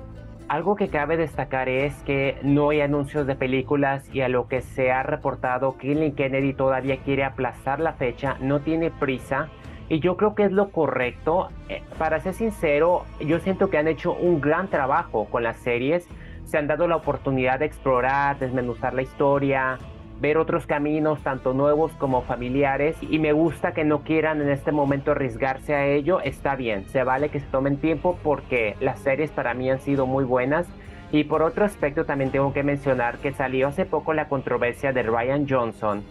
[0.47, 4.61] Algo que cabe destacar es que no hay anuncios de películas y a lo que
[4.61, 9.49] se ha reportado, Kathleen Kennedy todavía quiere aplazar la fecha, no tiene prisa
[9.89, 11.49] y yo creo que es lo correcto.
[11.69, 16.07] Eh, para ser sincero, yo siento que han hecho un gran trabajo con las series,
[16.45, 19.79] se han dado la oportunidad de explorar, desmenuzar la historia,
[20.19, 24.71] ver otros caminos, tanto nuevos como familiares, y me gusta que no quieran en este
[24.71, 29.31] momento arriesgarse a ello, está bien, se vale que se tomen tiempo porque las series
[29.31, 30.67] para mí han sido muy buenas.
[31.09, 35.03] Y por otro aspecto también tengo que mencionar que salió hace poco la controversia de
[35.03, 36.03] Ryan Johnson,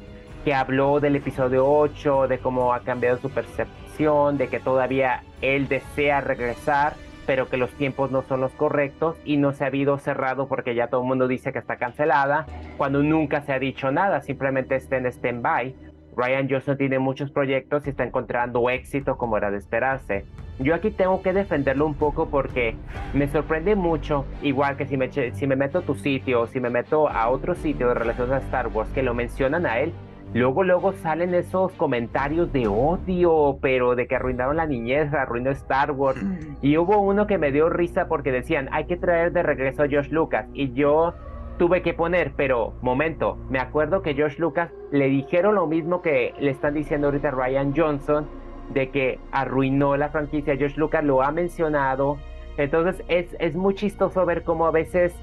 [0.47, 5.67] que habló del episodio 8, de cómo ha cambiado su percepción, de que todavía él
[5.67, 6.95] desea regresar
[7.27, 10.77] pero que los tiempos no son los correctos y no se ha habido cerrado porque
[10.77, 14.77] ya todo el mundo dice que está cancelada, cuando nunca se ha dicho nada, simplemente
[14.77, 15.75] está en stand-by.
[16.17, 20.25] Ryan Johnson tiene muchos proyectos y está encontrando éxito como era de esperarse.
[20.61, 22.77] Yo aquí tengo que defenderlo un poco porque
[23.13, 26.61] me sorprende mucho, igual que si me, si me meto a tu sitio o si
[26.61, 29.93] me meto a otro sitio de relación a Star Wars que lo mencionan a él,
[30.35, 35.93] Luego, luego salen esos comentarios de odio, pero de que arruinaron la niñez, arruinó Star
[35.93, 36.23] Wars.
[36.61, 39.87] Y hubo uno que me dio risa porque decían, hay que traer de regreso a
[39.91, 40.47] Josh Lucas.
[40.53, 41.15] Y yo
[41.59, 46.35] tuve que poner, pero momento, me acuerdo que Josh Lucas le dijeron lo mismo que
[46.39, 48.29] le están diciendo ahorita Ryan Johnson,
[48.75, 50.57] de que arruinó la franquicia.
[50.59, 52.19] Josh Lucas lo ha mencionado.
[52.59, 55.15] Entonces es, es muy chistoso ver cómo a veces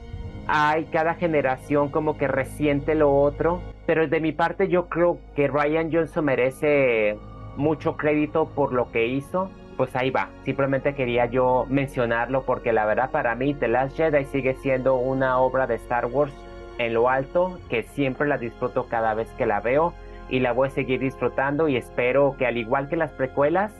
[0.47, 5.47] hay cada generación como que resiente lo otro, pero de mi parte yo creo que
[5.47, 7.17] Ryan Johnson merece
[7.55, 9.49] mucho crédito por lo que hizo.
[9.77, 14.25] Pues ahí va, simplemente quería yo mencionarlo porque la verdad para mí The Last Jedi
[14.25, 16.33] sigue siendo una obra de Star Wars
[16.77, 19.93] en lo alto que siempre la disfruto cada vez que la veo
[20.29, 23.73] y la voy a seguir disfrutando y espero que al igual que las precuelas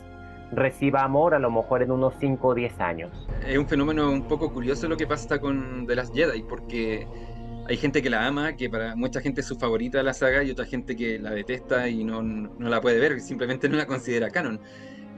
[0.51, 3.27] reciba amor a lo mejor en unos 5 o 10 años.
[3.45, 7.07] Es un fenómeno un poco curioso lo que pasa con The Last Jedi, porque
[7.67, 10.43] hay gente que la ama, que para mucha gente es su favorita de la saga,
[10.43, 13.85] y otra gente que la detesta y no, no la puede ver, simplemente no la
[13.87, 14.59] considera canon.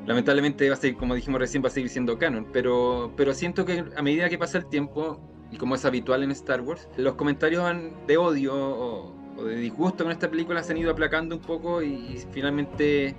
[0.06, 3.66] lamentablemente va a seguir, como dijimos recién, va a seguir siendo canon, pero, pero siento
[3.66, 5.20] que a medida que pasa el tiempo,
[5.52, 7.74] y como es habitual en Star Wars, los comentarios
[8.08, 12.24] de odio o, de disgusto con esta película se han ido aplacando un poco y,
[12.32, 13.16] finalmente eh,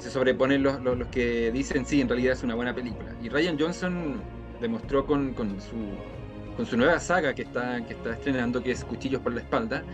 [0.00, 3.14] se sobreponen los, los, que dicen sí, en realidad es una buena película.
[3.22, 4.20] Y Ryan Johnson
[4.60, 5.76] demostró con, con, su,
[6.58, 9.84] con su nueva saga que está, que está estrenando, que es Cuchillos por la Espalda,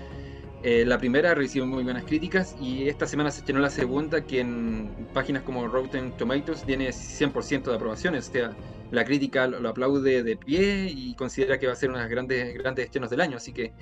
[0.62, 4.40] eh, la primera recibió muy buenas críticas y esta semana se estrenó la segunda que
[4.40, 8.30] en páginas como Rotten Tomatoes tiene 100% de aprobaciones.
[8.30, 8.56] O sea,
[8.90, 12.10] la crítica lo, aplaude de pie y considera que va a ser uno de los
[12.10, 13.36] grandes, grandes estrenos del año.
[13.36, 13.74] Así que,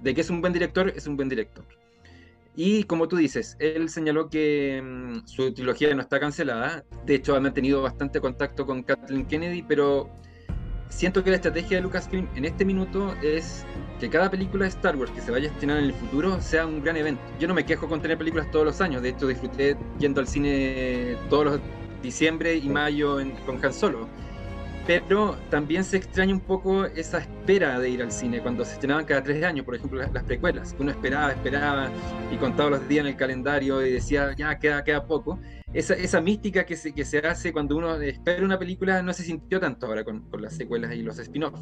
[0.00, 1.62] de que es un buen director, es un buen director.
[2.56, 6.86] Y como tú dices, él señaló que mm, su trilogía no está cancelada.
[7.04, 10.08] De hecho, ha mantenido bastante contacto con Kathleen Kennedy, pero
[10.88, 13.64] siento que la estrategia de Lucasfilm en este minuto es
[14.00, 16.66] que cada película de Star Wars que se vaya a estrenar en el futuro sea
[16.66, 17.22] un gran evento.
[17.38, 20.28] Yo no me quejo con tener películas todos los años, de hecho disfruté yendo al
[20.28, 21.60] cine todos los
[22.02, 24.08] diciembre y mayo con Han Solo
[24.86, 29.04] pero también se extraña un poco esa espera de ir al cine cuando se estrenaban
[29.04, 31.90] cada tres años, por ejemplo, las, precuelas, uno esperaba, esperaba
[32.30, 35.38] y contaba los días en el calendario y decía, ya queda, queda poco.
[35.72, 39.24] Esa, esa mística que se, que se hace cuando uno espera una película no se
[39.24, 41.60] sintió tanto ahora con, con las secuelas y los spin-offs.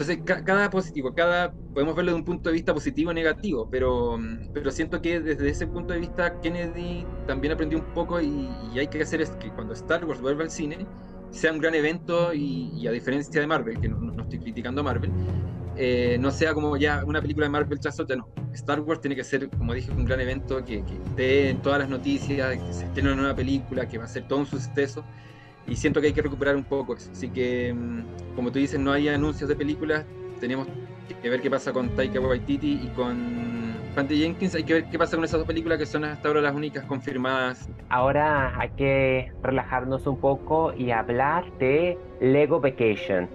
[0.00, 4.18] Entonces, cada positivo, cada podemos verlo de un punto de vista positivo o negativo, pero,
[4.54, 8.78] pero siento que desde ese punto de vista Kennedy también aprendió un poco y, y
[8.78, 10.86] hay que hacer es que cuando Star Wars vuelva al cine,
[11.30, 15.10] sea un gran evento y, a diferencia de Marvel, que no, estoy criticando a Marvel,
[15.76, 18.28] eh, no sea como ya una película de Marvel tras otra, no.
[18.52, 21.78] Star Wars tiene que ser, como dije, un gran evento que, que esté en todas
[21.78, 24.46] las noticias, que se esté en una nueva película, que va a ser todo un
[24.46, 25.04] suceso.
[25.66, 27.10] Y siento que hay que recuperar un poco eso.
[27.12, 30.04] Así que, mm, como tú dices, no hay anuncios de películas.
[30.40, 30.66] Tenemos
[31.22, 34.98] que ver qué pasa con Taika Waititi y con Patty Jenkins, hay que ver qué
[34.98, 37.68] pasa con esas dos películas que son hasta ahora las únicas confirmadas.
[37.88, 43.28] Ahora hay que relajarnos un poco y hablar de Lego Vacation,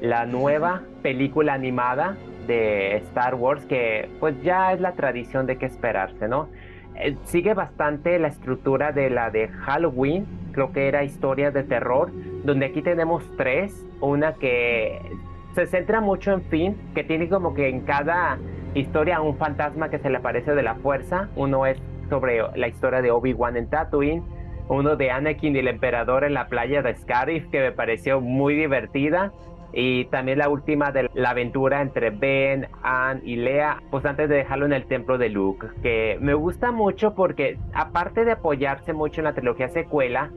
[0.00, 2.16] la nueva película animada
[2.46, 6.48] de Star Wars que pues ya es la tradición de qué esperarse, ¿no?
[6.96, 12.10] Eh, sigue bastante la estructura de la de Halloween, creo que era historias de terror,
[12.44, 15.00] donde aquí tenemos tres, una que
[15.54, 18.38] se centra mucho en Finn, que tiene como que en cada
[18.78, 21.28] historia un fantasma que se le aparece de la fuerza.
[21.36, 24.22] Uno es sobre la historia de Obi-Wan en Tatooine,
[24.68, 28.54] uno de Anakin y el emperador en la playa de Scarif, que me pareció muy
[28.54, 29.32] divertida.
[29.72, 34.36] Y también la última de la aventura entre Ben, Anne y Lea, pues antes de
[34.36, 39.20] dejarlo en el templo de Luke, que me gusta mucho porque aparte de apoyarse mucho
[39.20, 40.30] en la trilogía secuela,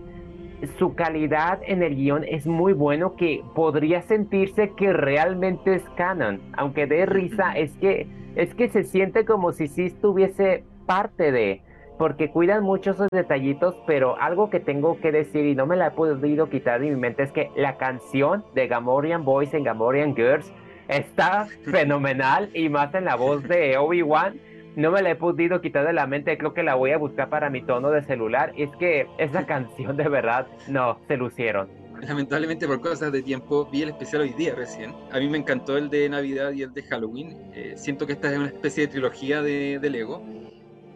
[0.78, 6.42] su calidad en el guion es muy bueno que podría sentirse que realmente es canon,
[6.54, 11.62] aunque de risa es que es que se siente como si sí estuviese parte de,
[11.98, 15.88] porque cuidan mucho esos detallitos, pero algo que tengo que decir y no me la
[15.88, 20.16] he podido quitar de mi mente es que la canción de Gamorian Boys en Gamorian
[20.16, 20.52] Girls
[20.88, 24.40] está fenomenal y más en la voz de Obi-Wan.
[24.76, 27.30] No me la he podido quitar de la mente, creo que la voy a buscar
[27.30, 28.54] para mi tono de celular.
[28.58, 33.84] Es que esa canción de verdad, no, se lucieron lamentablemente por cosas de tiempo, vi
[33.84, 34.94] el especial hoy día recién.
[35.12, 37.38] A mí me encantó el de Navidad y el de Halloween.
[37.54, 40.24] Eh, siento que esta es una especie de trilogía de, Lego.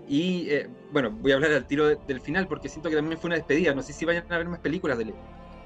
[0.07, 3.29] Y eh, bueno, voy a hablar al tiro del final porque siento que también fue
[3.29, 3.73] una despedida.
[3.73, 5.19] No sé si vayan a ver más películas de Lego.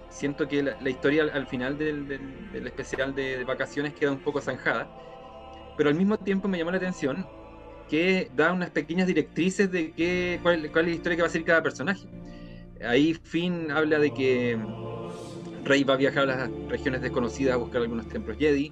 [0.09, 4.89] Siento que la, historia al, final del, del, especial de, vacaciones queda un poco zanjada.
[5.77, 7.25] Pero al mismo tiempo me llamó la atención
[7.89, 11.43] que da unas pequeñas directrices de qué, cuál, es la historia que va a ser
[11.43, 12.07] cada personaje.
[12.85, 14.57] Ahí Finn habla de que
[15.65, 18.71] Rey va a viajar a las regiones desconocidas a buscar algunos templos Jedi.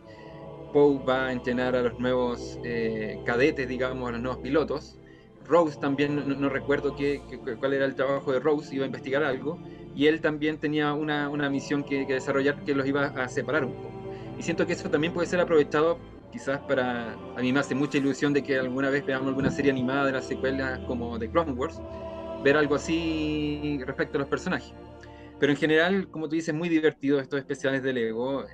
[0.71, 4.97] Poe va a entrenar a los nuevos eh, cadetes, digamos, a los nuevos pilotos.
[5.45, 7.21] Rose también, no, recuerdo qué,
[7.59, 9.59] cuál era el trabajo de Rose, iba a investigar algo.
[9.95, 13.73] Y él también tenía una, una misión que, desarrollar que los iba a separar un
[13.73, 13.91] poco.
[14.37, 15.97] Y siento que eso también puede ser aprovechado
[16.37, 17.13] quizás para...
[17.35, 20.11] A mí me hace mucha ilusión de que alguna vez veamos alguna serie animada de
[20.11, 21.81] las secuelas como The Clone Wars,
[22.43, 24.71] ver algo así respecto a los personajes.
[25.39, 28.45] Pero en general, como tú dices, muy divertido estos especiales de Lego,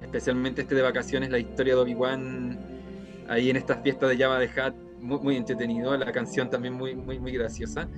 [0.00, 2.58] especialmente este de vacaciones, la historia de Obi-Wan
[3.28, 6.94] ahí en estas fiestas de Java de Hat, muy, muy, entretenido, la canción también muy,
[6.94, 7.88] muy, muy graciosa.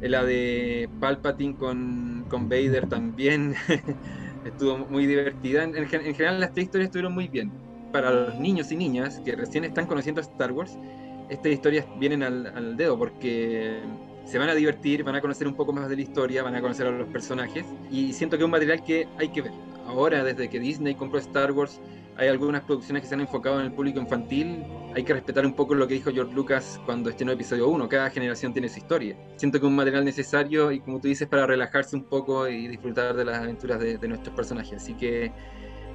[0.00, 3.54] La de Palpatine con, con Vader también
[4.46, 5.64] estuvo muy divertida.
[5.64, 7.67] En, general las tres historias estuvieron muy bien.
[7.92, 10.78] Para los niños y niñas que recién están conociendo Star Wars,
[11.28, 13.80] estas historias vienen al, al dedo porque
[14.24, 16.60] se van a divertir, van a conocer un poco más de la historia, van a
[16.60, 19.52] conocer a los personajes y siento que es un material que hay que ver.
[19.86, 21.80] Ahora, desde que Disney compró Star Wars,
[22.18, 25.54] hay algunas producciones que se han enfocado en el público infantil, hay que respetar un
[25.54, 29.16] poco lo que dijo George Lucas cuando estrenó episodio 1, cada generación tiene su historia.
[29.36, 32.68] Siento que es un material necesario y como tú dices, para relajarse un poco y
[32.68, 34.82] disfrutar de las aventuras de, de nuestros personajes.
[34.82, 35.32] Así que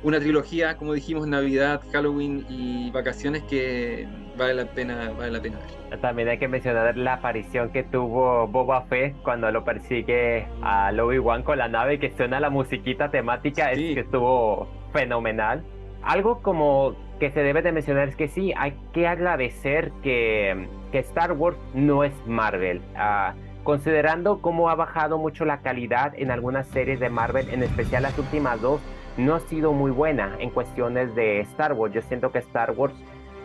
[0.03, 5.57] una trilogía, como dijimos, Navidad, Halloween y vacaciones que vale la pena, vale la pena
[5.89, 5.99] ver.
[5.99, 11.43] También hay que mencionar la aparición que tuvo Boba Fett cuando lo persigue a Obi-Wan
[11.43, 15.63] con la nave que suena la musiquita temática, es que estuvo fenomenal.
[16.01, 20.99] Algo como que se debe de mencionar es que sí, hay que agradecer que, que
[20.99, 22.81] Star Wars no es Marvel.
[22.95, 28.03] Uh, considerando cómo ha bajado mucho la calidad en algunas series de Marvel, en especial
[28.03, 28.81] las últimas dos,
[29.17, 31.93] no ha sido muy buena en cuestiones de Star Wars.
[31.93, 32.93] Yo siento que Star Wars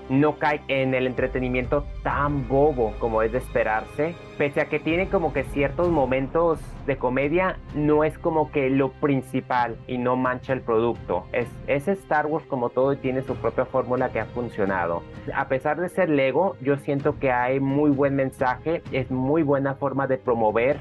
[0.09, 4.15] no cae en el entretenimiento tan bobo como es de esperarse.
[4.39, 8.91] Pese a que tiene como que ciertos momentos de comedia, no es como que lo
[8.93, 11.25] principal y no mancha el producto.
[11.33, 15.03] Es, es Star Wars como todo y tiene su propia fórmula que ha funcionado.
[15.35, 19.75] A pesar de ser Lego, yo siento que hay muy buen mensaje, es muy buena
[19.75, 20.79] forma de promover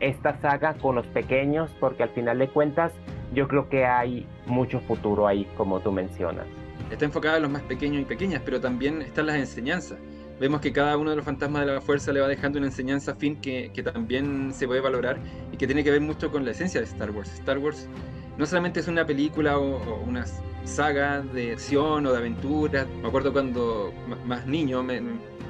[0.00, 2.92] esta saga con los pequeños, porque al final de cuentas
[3.34, 6.46] yo creo que hay mucho futuro ahí, como tú mencionas.
[6.90, 9.98] Está enfocada en los más pequeños y pequeñas, pero también están las enseñanzas.
[10.40, 13.14] Vemos que cada uno de los fantasmas de la fuerza le va dejando una enseñanza
[13.14, 15.18] fin que, que también se puede valorar
[15.52, 17.32] y que tiene que ver mucho con la esencia de Star Wars.
[17.34, 17.88] Star Wars
[18.38, 20.24] no solamente es una película o, una
[20.64, 22.86] saga de acción o de aventura.
[23.00, 23.92] Me acuerdo cuando
[24.26, 25.00] más niño me,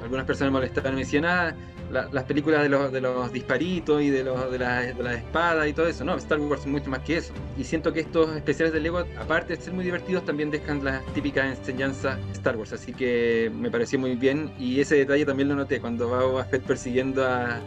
[0.03, 1.55] algunas personas molestaban y me decían, ah,
[1.91, 5.67] las películas de los, de los disparitos y de, los, de, la, de la espada
[5.67, 6.03] y todo eso.
[6.03, 7.33] No, Star Wars es mucho más que eso.
[7.57, 11.05] Y siento que estos especiales de Lego, aparte de ser muy divertidos, también dejan las
[11.13, 12.73] típicas enseñanzas Star Wars.
[12.73, 14.51] Así que me pareció muy bien.
[14.59, 17.59] Y ese detalle también lo noté cuando va Boba Fett persiguiendo a,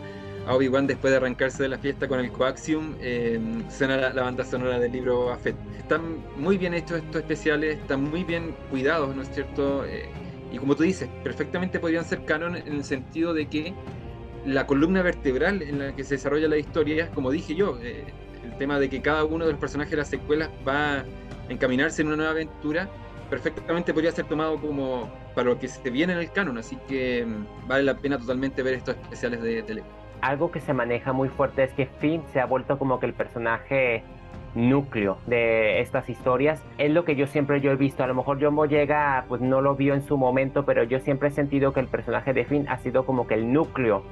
[0.49, 4.79] Obi-Wan después de arrancarse de la fiesta con el Coaxium, eh, suena la, banda sonora
[4.79, 5.57] del libro Boba Fett.
[5.77, 9.85] Están muy bien hechos estos especiales, están muy bien cuidados, ¿no es cierto?
[9.85, 10.09] Eh,
[10.53, 13.75] y como tú dices, perfectamente podrían ser canon en el sentido de que
[14.47, 18.05] la columna vertebral en la que se desarrolla la historia, como dije yo, eh,
[18.45, 21.05] el tema de que cada uno de los personajes de las secuelas va a
[21.49, 22.89] encaminarse en una nueva aventura,
[23.29, 27.27] perfectamente podría ser tomado como para lo que se viene en el canon, así que
[27.27, 29.83] mm, vale la pena totalmente ver estos especiales de, de
[30.21, 33.15] Algo que se maneja muy fuerte es que Finn se ha vuelto como que el
[33.15, 34.05] personaje
[34.55, 36.63] núcleo de estas historias.
[36.79, 39.61] Es lo que yo siempre yo he visto a lo mejor Jumbo llega pues no
[39.61, 42.67] lo vio en su momento pero yo siempre he sentido que el personaje de Finn
[42.69, 44.03] ha sido como que el núcleo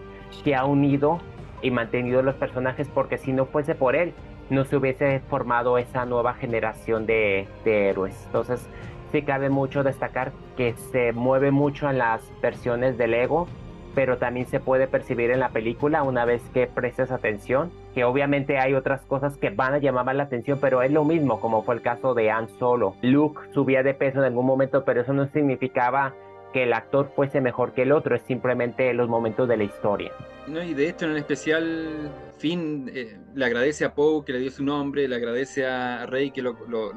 [0.42, 1.20] que ha unido
[1.62, 4.12] y mantenido los personajes porque si no fuese por él
[4.50, 8.20] no se hubiese formado esa nueva generación de, héroes.
[8.26, 8.66] Entonces
[9.12, 13.48] sí cabe mucho destacar que se mueve mucho en las versiones del ego,
[13.94, 18.58] pero también se puede percibir en la película una vez que prestes atención, que obviamente
[18.58, 21.76] hay otras cosas que van a llamar la atención, pero es lo mismo como fue
[21.76, 22.96] el caso de Han Solo.
[23.02, 26.12] Luke subía de peso en algún momento, pero eso no significaba
[26.54, 30.12] que el actor fuese mejor que el otro, es simplemente los momentos de la historia.
[30.46, 34.62] Y de hecho en especial Finn eh, le agradece a Poe que le dio su
[34.62, 36.56] nombre, le agradece a Rey que lo,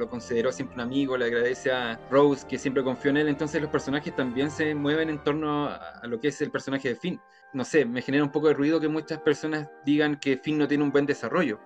[0.10, 3.72] consideró siempre un amigo, le agradece a Rose que siempre confió en él, entonces los
[3.72, 7.20] personajes también se mueven en torno a, lo que es el personaje de Finn.
[7.54, 10.68] No sé, me genera un poco de ruido que muchas personas digan que Finn no
[10.68, 11.60] tiene un buen desarrollo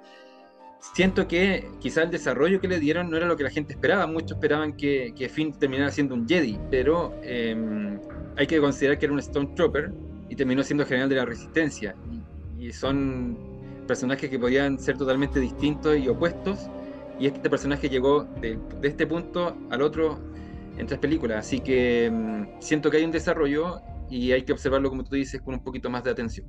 [0.81, 4.07] siento que quizá el desarrollo que le dieron no era lo que la gente esperaba.
[4.07, 7.99] Muchos esperaban que, que Finn terminara siendo un Jedi, pero em,
[8.35, 9.93] hay que considerar que era un Stone Trooper
[10.29, 11.95] y terminó siendo general de la Resistencia.
[12.59, 13.37] Y, son
[13.87, 16.69] personajes que podían ser totalmente distintos y opuestos.
[17.19, 20.19] Y este personaje llegó de, de este punto al otro
[20.77, 21.39] en tres películas.
[21.39, 25.41] Así que em, siento que hay un desarrollo y hay que observarlo, como tú dices,
[25.41, 26.47] con un poquito más de atención.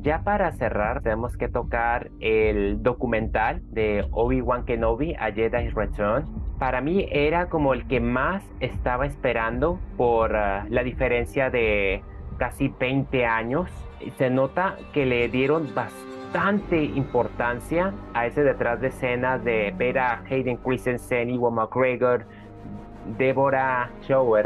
[0.00, 6.24] Ya para cerrar, tenemos que tocar el documental de Obi-Wan Kenobi, A Jedi's Return.
[6.58, 12.02] Para mí era como el que más estaba esperando por ah, la diferencia de
[12.38, 13.70] casi 20 años.
[14.16, 20.22] Se nota que le dieron bastante importancia a ese detrás de escenas de ver a
[20.28, 22.24] Hayden Christensen, Iwan McGregor,
[23.18, 24.44] Débora Shower.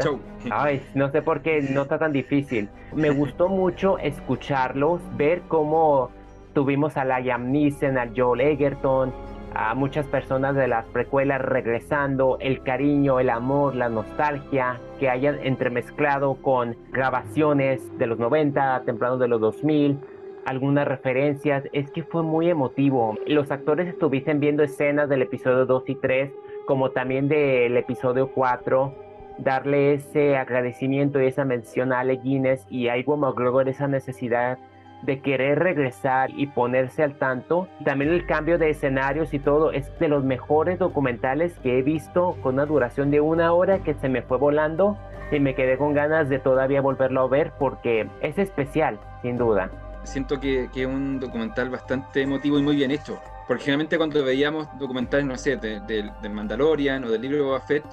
[0.51, 2.69] Ay, no sé por qué no está tan difícil.
[2.93, 6.09] Me gustó mucho escucharlos, ver cómo
[6.53, 9.13] tuvimos a Liam Neeson, a Joel Egerton,
[9.53, 15.39] a muchas personas de las precuelas regresando, el cariño, el amor, la nostalgia que hayan
[15.43, 19.99] entremezclado con grabaciones de los 90, temprano de los 2000
[20.47, 23.15] algunas referencias, es que fue muy emotivo.
[23.27, 26.31] Los actores estuviesen viendo escenas del episodio 2 y 3
[26.67, 28.93] como también del episodio 4,
[29.39, 34.59] darle ese agradecimiento y esa mención a Ale Guinness y a Iwan McGregor esa necesidad
[35.03, 37.67] de querer regresar y ponerse al tanto.
[37.85, 42.35] También el cambio de escenarios y todo es de los mejores documentales que he visto
[42.41, 44.97] con una duración de una hora que se me fue volando
[45.31, 49.69] y me quedé con ganas de todavía volverlo a ver porque es especial, sin duda.
[50.03, 53.19] Siento que, es un documental bastante emotivo y muy bien hecho.
[53.47, 57.61] Porque generalmente cuando veíamos documentales, no sé, del de, Mandalorian o del libro de Boba
[57.61, 57.85] Fett,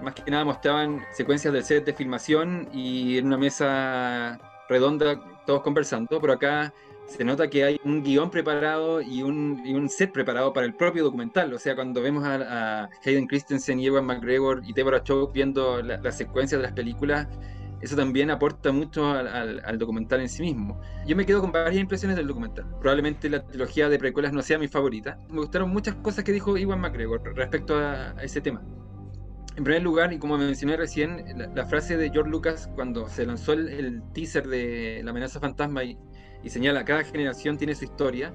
[0.00, 4.38] más que nada mostraban secuencias del set de filmación y en una mesa
[4.68, 6.72] redonda todos conversando, pero acá
[7.06, 10.74] se nota que hay un guion preparado y un, y un set preparado para el
[10.74, 11.52] propio documental.
[11.52, 16.02] O sea, cuando vemos a, Hayden Christensen y Ewan McGregor y Deborah Chow viendo las
[16.02, 17.28] la secuencias de las películas,
[17.82, 20.80] eso también aporta mucho al, al, documental en sí mismo.
[21.06, 22.64] Yo me quedo con varias impresiones del documental.
[22.80, 25.18] Probablemente la trilogía de precuelas no sea mi favorita.
[25.28, 28.62] Me gustaron muchas cosas que dijo Ewan McGregor respecto a, a ese tema.
[29.56, 31.24] En primer lugar, y como mencioné recién,
[31.54, 35.98] la, frase de George Lucas cuando se lanzó el, teaser de La amenaza fantasma y,
[36.42, 38.32] y, señala cada generación tiene su historia,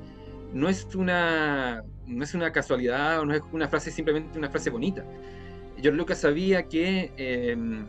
[0.53, 4.69] no es, una, no es una casualidad o no es una frase simplemente una frase
[4.69, 5.03] bonita.
[5.77, 7.87] George Lucas sabía que em,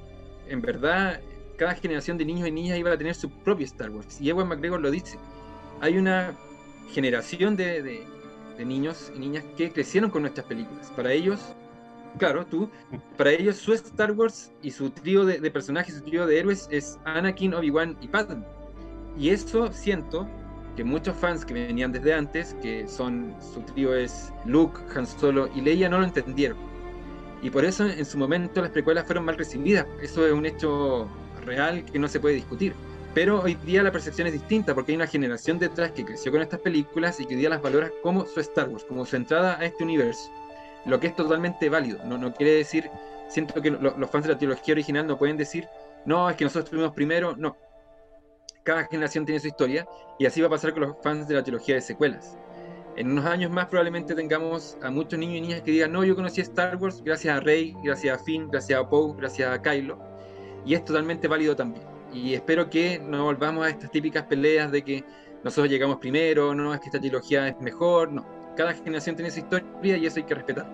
[0.48, 1.20] en verdad
[1.58, 4.20] cada generación de niños y niñas iba a tener su propio Star Wars.
[4.20, 5.18] Y Ewan McGregor lo dice.
[5.80, 6.34] Hay una
[6.92, 10.90] generación de, de, niños y niñas que crecieron con nuestras películas.
[10.96, 11.40] Para ellos
[12.18, 12.70] claro, tú,
[13.16, 16.98] para ellos su Star Wars y su trío de, personajes, su trío de héroes es
[17.04, 18.44] Anakin, Obi-Wan y Padme.
[19.16, 20.28] Y eso siento
[20.76, 25.48] que muchos fans que venían desde antes, que son su trío es Luke, Han Solo
[25.54, 26.56] y Leia, no lo entendieron.
[27.42, 29.86] Y por eso en su momento las precuelas fueron mal recibidas.
[30.02, 31.08] Eso es un hecho
[31.44, 32.74] real que no se puede discutir.
[33.14, 36.42] Pero hoy día la percepción es distinta porque hay una generación detrás que creció con
[36.42, 39.58] estas películas y que hoy día las valora como su Star Wars, como su entrada
[39.58, 40.30] a este universo
[40.88, 42.00] lo que es totalmente válido.
[42.04, 42.90] No, no quiere decir,
[43.28, 45.68] siento que los fans de la trilogía original no pueden decir,
[46.04, 47.56] no, es que nosotros estuvimos primero, no.
[48.64, 49.86] Cada generación tiene su historia
[50.18, 52.36] y así va a pasar con los fans de la trilogía de secuelas.
[52.96, 56.16] En unos años más probablemente tengamos a muchos niños y niñas que digan, no, yo
[56.16, 60.07] conocí Star Wars gracias a Rey, gracias a Finn, gracias a Poe, gracias a Kylo.
[60.68, 61.82] Y es totalmente válido también.
[62.12, 65.02] Y espero que no volvamos a estas típicas peleas de que
[65.42, 69.38] nosotros llegamos primero, no, es que esta trilogía es mejor, no cada generación tiene su
[69.38, 70.66] historia y eso hay que respetar.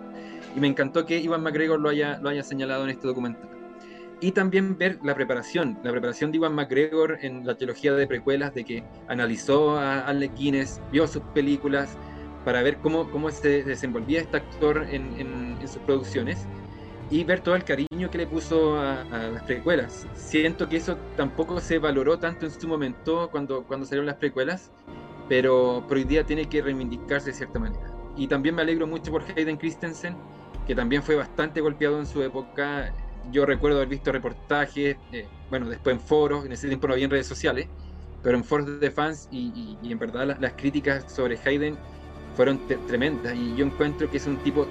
[0.57, 3.47] Y me encantó que Ivan McGregor lo haya, lo haya señalado en este documental.
[4.21, 8.55] Y también ver la preparación, la preparación de Ivan McGregor en la trilogía de precuelas,
[8.55, 11.99] de que analizó a Alec Guinness, vio sus películas,
[12.47, 16.47] para ver cómo, cómo se desenvolvía este actor en, en, sus producciones
[17.11, 20.07] y ver todo el cariño que le puso a, a, las precuelas.
[20.15, 24.71] Siento que eso tampoco se valoró tanto en su momento cuando, cuando salieron las precuelas
[25.29, 27.87] pero, hoy día tiene que reivindicarse de cierta manera.
[28.17, 30.17] Y también me alegro mucho por Hayden Christensen,
[30.67, 32.93] que también fue bastante golpeado en su época.
[33.33, 37.09] Yo recuerdo haber visto reportajes, eh, bueno, después en foros, en ese tiempo no había
[37.09, 37.69] redes sociales,
[38.23, 41.77] pero en foros de fans y, en verdad las, críticas sobre Hayden
[42.37, 44.67] fueron tremendas y yo encuentro que es un tipo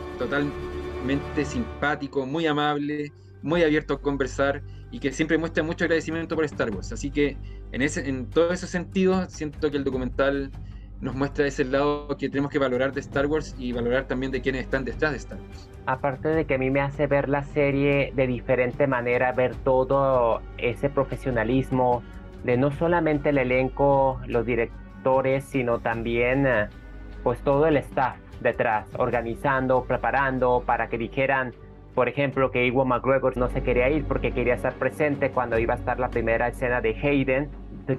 [1.45, 6.69] simpático, muy amable, muy abierto a conversar y que siempre muestra mucho agradecimiento por Star
[6.69, 6.91] Wars.
[6.91, 7.37] Así que
[7.71, 10.51] en, ese, en todo ese sentido, siento que el documental
[11.01, 14.41] nos muestra ese lado que tenemos que valorar de Star Wars y valorar también de
[14.41, 15.69] quienes están detrás de Star Wars.
[15.85, 20.41] Aparte de que a mí me hace ver la serie de diferente manera, ver todo
[20.57, 22.01] ese profesionalismo
[22.45, 26.69] de no solamente el elenco, los directores, sino también eh,
[27.23, 31.53] pues todo el staff detrás, organizando, preparando para que dijeran,
[31.95, 35.73] por ejemplo, que Iwan McGregor no se quería ir porque quería estar presente cuando iba
[35.73, 37.49] a estar la primera escena de Hayden.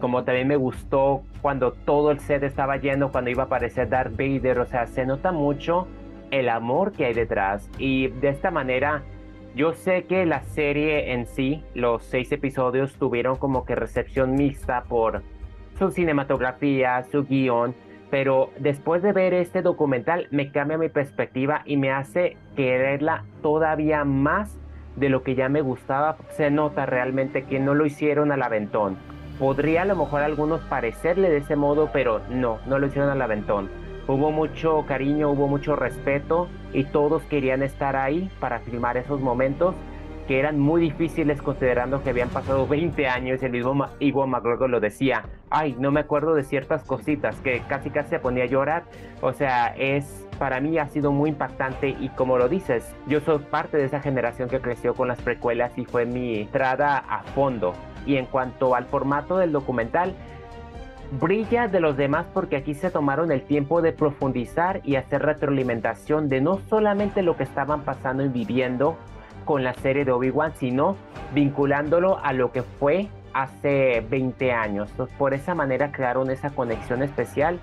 [0.00, 4.16] Como también me gustó cuando todo el set estaba lleno, cuando iba a aparecer Darth
[4.16, 4.58] Vader.
[4.58, 5.86] O sea, se nota mucho
[6.30, 7.70] el amor que hay detrás.
[7.78, 9.02] Y de esta manera,
[9.54, 14.84] yo sé que la serie en sí, los seis episodios, tuvieron como que recepción mixta
[14.84, 15.22] por
[15.78, 17.74] su cinematografía, su guion
[18.14, 24.04] pero después de ver este documental me cambia mi perspectiva y me hace quererla todavía
[24.04, 24.56] más
[24.94, 26.16] de lo que ya me gustaba.
[26.30, 28.96] Se nota realmente que no lo hicieron al aventón.
[29.40, 33.10] Podría a lo mejor a algunos parecerle de ese modo, pero no, no lo hicieron
[33.10, 33.68] al aventón.
[34.06, 39.74] Hubo mucho cariño, hubo mucho respeto y todos querían estar ahí para filmar esos momentos
[40.26, 44.70] que eran muy difíciles considerando que habían pasado 20 años y el mismo Ivo McGregor
[44.70, 48.46] lo decía, ay, no me acuerdo de ciertas cositas, que casi casi se ponía a
[48.46, 48.84] llorar,
[49.20, 53.38] o sea, es, para mí ha sido muy impactante y como lo dices, yo soy
[53.38, 57.74] parte de esa generación que creció con las precuelas y fue mi entrada a fondo.
[58.06, 60.14] Y en cuanto al formato del documental,
[61.20, 66.28] brilla de los demás porque aquí se tomaron el tiempo de profundizar y hacer retroalimentación
[66.28, 68.96] de no solamente lo que estaban pasando y viviendo,
[69.44, 70.96] con la serie de Obi-Wan, sino
[71.32, 74.90] vinculándolo a lo que fue hace 20 años.
[75.18, 77.58] Por esa manera crearon esa conexión especial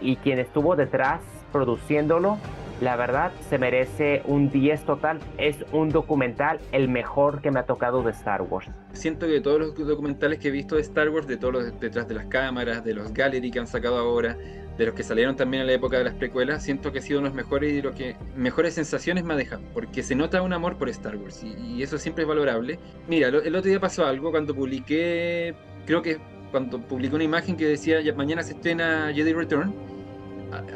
[0.00, 1.20] y quien estuvo detrás
[1.52, 2.38] produciéndolo,
[2.80, 5.18] la verdad se merece un 10 total.
[5.38, 8.68] Es un documental el mejor que me ha tocado de Star Wars.
[8.92, 12.08] Siento que todos los documentales que he visto de Star Wars, de todos los detrás
[12.08, 14.36] de las cámaras, de los gallery que han sacado ahora,
[14.78, 17.20] de los que salieron también en la época de las precuelas, siento que ha sido
[17.20, 20.52] uno de los mejores y lo que mejores sensaciones me ha porque se nota un
[20.52, 22.78] amor por Star Wars y, eso siempre es valorable.
[23.08, 25.54] Mira, el otro día pasó algo cuando publiqué,
[25.86, 26.18] creo que
[26.50, 29.74] cuando publiqué una imagen que decía mañana se estrena Jedi Return,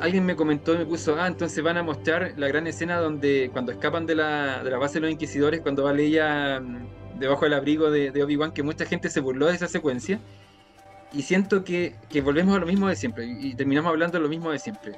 [0.01, 3.51] alguien me comentó y me puso, ah, entonces van a mostrar la gran escena donde
[3.53, 7.45] cuando escapan de la, de la base de los inquisidores, cuando va Leia mm, debajo
[7.45, 10.21] del abrigo de, Obi-Wan, que mucha gente se burló de esa secuencia
[11.13, 14.59] y siento que, volvemos a lo mismo de siempre y, terminamos hablando lo mismo de
[14.59, 14.93] siempre.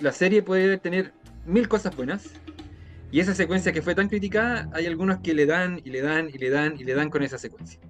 [0.00, 1.12] La serie puede tener
[1.44, 2.30] mil cosas buenas
[3.10, 6.28] y esa secuencia que fue tan criticada, hay algunos que le dan y le dan
[6.28, 7.80] y le dan y le dan con esa secuencia.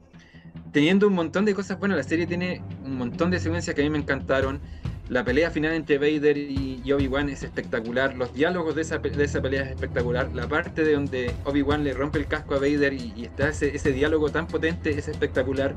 [0.73, 3.85] Teniendo un montón de cosas buenas, la serie tiene un montón de secuencias que a
[3.85, 4.61] mí me encantaron.
[5.09, 8.17] La pelea final entre Vader y, Obi-Wan es espectacular.
[8.17, 10.31] Los diálogos de esa, de esa, pelea es espectacular.
[10.35, 13.93] La parte de donde Obi-Wan le rompe el casco a Vader y, está ese, ese,
[13.93, 15.75] diálogo tan potente es espectacular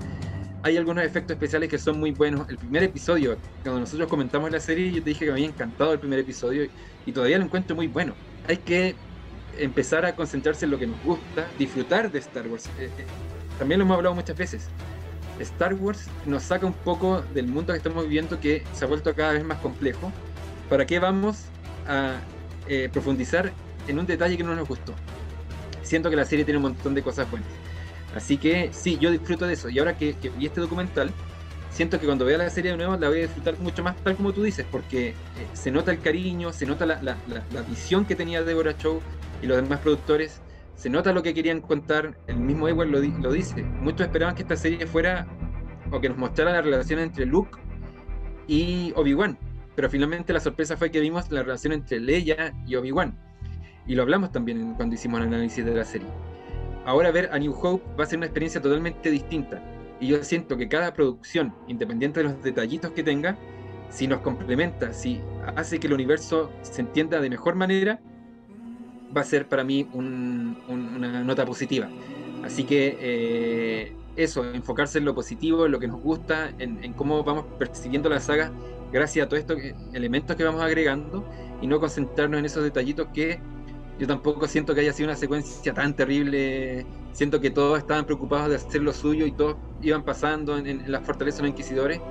[0.64, 2.48] hay algunos efectos especiales que son muy buenos.
[2.50, 5.94] El primer episodio, cuando nosotros comentamos la serie, yo te dije que me había encantado
[5.94, 6.70] el primer episodio
[7.06, 8.14] y todavía lo encuentro muy bueno.
[8.48, 8.96] Hay que
[9.58, 12.68] empezar a concentrarse en lo que nos gusta, disfrutar de Star Wars.
[12.80, 13.06] Eh, eh,
[13.58, 14.70] también lo hemos hablado muchas veces.
[15.42, 19.14] Star Wars nos saca un poco del mundo que estamos viviendo que se ha vuelto
[19.14, 20.12] cada vez más complejo.
[20.70, 21.46] ¿Para qué vamos
[21.88, 22.20] a
[22.68, 23.52] eh, profundizar
[23.88, 24.94] en un detalle que no nos gustó?
[25.84, 27.50] Siento que la serie tiene un montón de cosas buenas.
[28.16, 29.70] Así que sí, yo disfruto de eso.
[29.70, 31.12] Y ahora que, vi este documental,
[31.70, 34.16] siento que cuando vea la serie de nuevo la voy a disfrutar mucho más, tal
[34.16, 35.16] como tú dices, porque eh,
[35.54, 37.18] se nota el cariño, se nota la,
[37.70, 39.02] visión que tenía Deborah Chow
[39.42, 40.42] y los demás productores,
[40.82, 42.18] se nota lo que querían contar.
[42.26, 43.62] El mismo Edward lo, lo dice.
[43.64, 45.28] Muchos esperaban que esta serie fuera
[45.92, 47.60] o que nos mostrara la relación entre Luke
[48.48, 49.38] y Obi-Wan.
[49.76, 53.16] Pero finalmente la sorpresa fue que vimos la relación entre Leia y Obi-Wan.
[53.86, 56.10] Y lo hablamos también cuando hicimos el análisis de la serie
[56.86, 59.62] ahora ver a New Hope va a ser una experiencia totalmente distinta.
[60.00, 63.38] Y yo siento que cada producción, independiente de los detallitos que tenga,
[63.90, 65.22] si nos complementa, si
[65.56, 68.02] hace que el universo se entienda de mejor manera,
[69.16, 71.88] va a ser para mí una nota positiva.
[72.44, 77.24] Así que eh, eso, enfocarse en lo positivo, en lo que nos gusta, en, cómo
[77.24, 78.52] vamos percibiendo la saga
[78.92, 79.58] gracias a todos estos
[79.94, 81.26] elementos que vamos agregando
[81.62, 83.40] y no concentrarnos en esos detallitos que
[84.00, 86.86] yo tampoco siento que haya sido una secuencia tan terrible.
[87.14, 91.06] Siento que todos estaban preocupados de hacer lo suyo y todos iban pasando en, las
[91.06, 92.02] fortalezas de los inquisidores.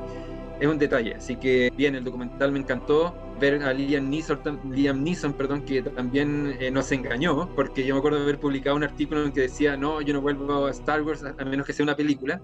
[0.61, 3.15] Es un detalle, así que bien, el documental me encantó.
[3.41, 7.99] Ver a Liam Neeson, Liam Neeson perdón, que también eh, nos engañó, porque yo me
[7.99, 11.03] acuerdo de haber publicado un artículo en que decía, no, yo no vuelvo a Star
[11.03, 12.41] Wars a, menos que sea una película.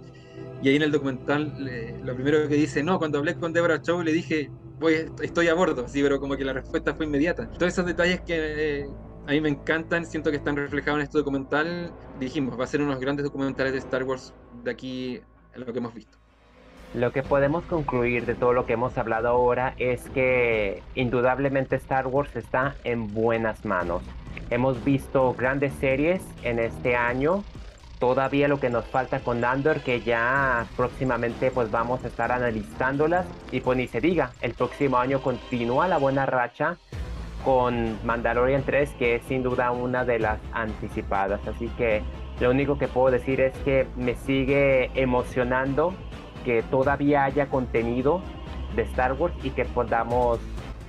[0.63, 1.55] Y ahí en el documental,
[2.03, 5.55] lo primero que dice, no, cuando hablé con Deborah Chow le dije, voy, estoy a
[5.55, 7.49] bordo, sí, pero como que la respuesta fue inmediata.
[7.51, 8.87] Todos esos detalles que, eh,
[9.27, 11.93] a mí me encantan, siento que están reflejados en este documental.
[12.21, 14.33] Dijimos, va a ser unos grandes documentales de Star Wars
[14.63, 15.21] de aquí
[15.55, 16.17] a lo que hemos visto.
[16.97, 22.07] Lo que podemos concluir de todo lo que hemos hablado ahora es que indudablemente Star
[22.07, 24.01] Wars está en buenas manos.
[24.49, 27.45] Hemos visto grandes series en este año.
[27.99, 33.27] Todavía lo que nos falta con Andor, que ya próximamente pues vamos a estar analizándolas.
[33.53, 36.79] Y pues ni se diga, el próximo año continúa la buena racha
[37.45, 41.47] con Mandalorian 3, que es sin duda una de las anticipadas.
[41.47, 42.03] Así que
[42.41, 45.95] lo único que puedo decir es que me sigue emocionando
[46.47, 48.23] que todavía haya contenido
[48.77, 50.39] de Star Wars y que podamos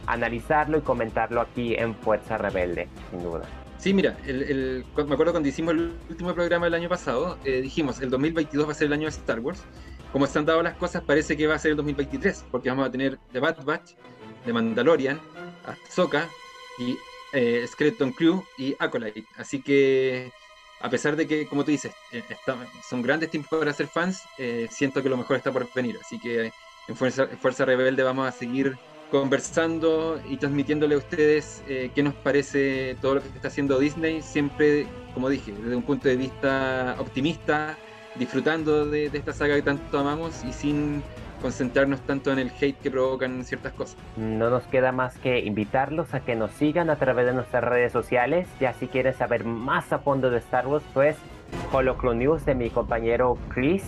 [0.06, 3.42] analizarlo y comentarlo aquí en Fuerza Rebelde, sin duda.
[3.80, 8.12] Sí, mira, me acuerdo cuando hicimos el último programa del año pasado, eh, dijimos, el
[8.12, 9.64] 2022 va a ser el año de Star Wars.
[10.12, 12.92] Como están dadas las cosas, parece que va a ser el 2023, porque vamos a
[12.92, 13.94] tener The Bad Batch,
[14.46, 15.20] The Mandalorian,
[15.66, 16.28] Ahsoka,
[16.78, 16.98] y
[17.34, 19.26] eh, Skeleton Crew y Acolyte.
[19.38, 20.32] Así que,
[20.80, 22.24] a pesar de que, como tú dices, eh,
[22.88, 25.98] son grandes tiempos para ser fans, eh, siento que lo mejor está por venir.
[26.02, 26.52] Así que
[26.88, 28.78] en Fuerza, Fuerza Rebelde vamos a seguir
[29.10, 34.22] conversando y transmitiéndole a ustedes eh, qué nos parece todo lo que está haciendo Disney,
[34.22, 37.78] siempre, como dije, desde un punto de vista optimista,
[38.16, 41.04] disfrutando de, de esta saga que tanto amamos y sin
[41.42, 43.98] concentrarnos tanto en el hate que provocan ciertas cosas.
[44.16, 47.92] No nos queda más que invitarlos a que nos sigan a través de nuestras redes
[47.92, 48.48] sociales.
[48.60, 51.18] Ya si quieres saber más a fondo de Star Wars, pues
[51.72, 53.84] Holocron News de mi compañero Chris.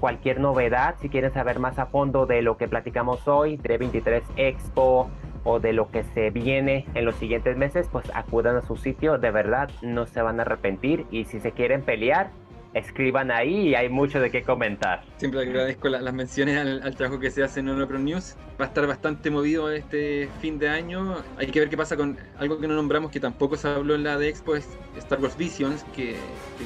[0.00, 4.22] Cualquier novedad, si quieren saber más a fondo de lo que platicamos hoy, de 23
[4.36, 5.10] Expo
[5.44, 9.18] o de lo que se viene en los siguientes meses, pues acudan a su sitio.
[9.18, 11.06] De verdad, no se van a arrepentir.
[11.10, 12.30] Y si se quieren pelear,
[12.74, 15.04] escriban ahí y hay mucho de qué comentar.
[15.18, 18.36] Siempre agradezco las menciones al, trabajo que se hace en Onopro News.
[18.60, 21.16] Va a estar bastante movido este fin de año.
[21.36, 24.04] Hay que ver qué pasa con algo que no nombramos, que tampoco se habló en
[24.04, 26.16] la de Expo, es Star Wars Visions, que,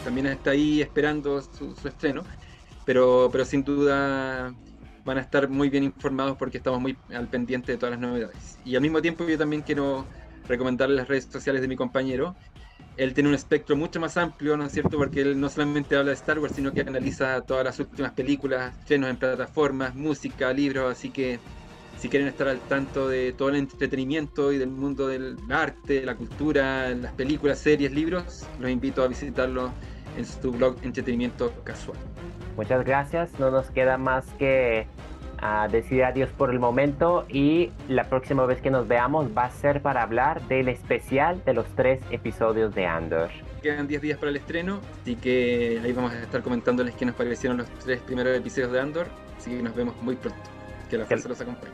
[0.05, 2.23] también está ahí esperando su, estreno.
[2.85, 4.55] Pero, pero sin duda
[5.05, 8.59] van a estar muy bien informados porque estamos muy al pendiente de todas las novedades.
[8.65, 10.05] Y al mismo tiempo yo también quiero
[10.47, 12.37] recomendarles las redes sociales de mi compañero,
[12.97, 14.97] él tiene un espectro mucho más amplio, ¿no es cierto?
[14.97, 18.77] Porque él no solamente habla de Star Wars, sino que analiza todas las últimas películas,
[18.79, 21.39] estrenos en plataformas, música, libros, así que
[21.99, 26.15] si quieren estar al tanto de todo el entretenimiento y del mundo del arte, la
[26.15, 29.73] cultura, las películas, series, libros, los invito a visitarlo
[30.17, 31.99] en su blog Entretenimiento Casual.
[32.57, 34.87] Muchas gracias, no nos queda más que
[35.41, 39.51] a decir adiós por el momento y la próxima vez que nos veamos va a
[39.51, 43.31] ser para hablar del especial de los tres episodios de Andor.
[43.63, 47.15] Quedan 10 días para el estreno, así que ahí vamos a estar comentándoles qué nos
[47.15, 49.07] parecieron los tres primeros episodios de Andor,
[49.37, 50.39] así que nos vemos muy pronto.
[50.89, 51.73] Que la fuerza los acompañe.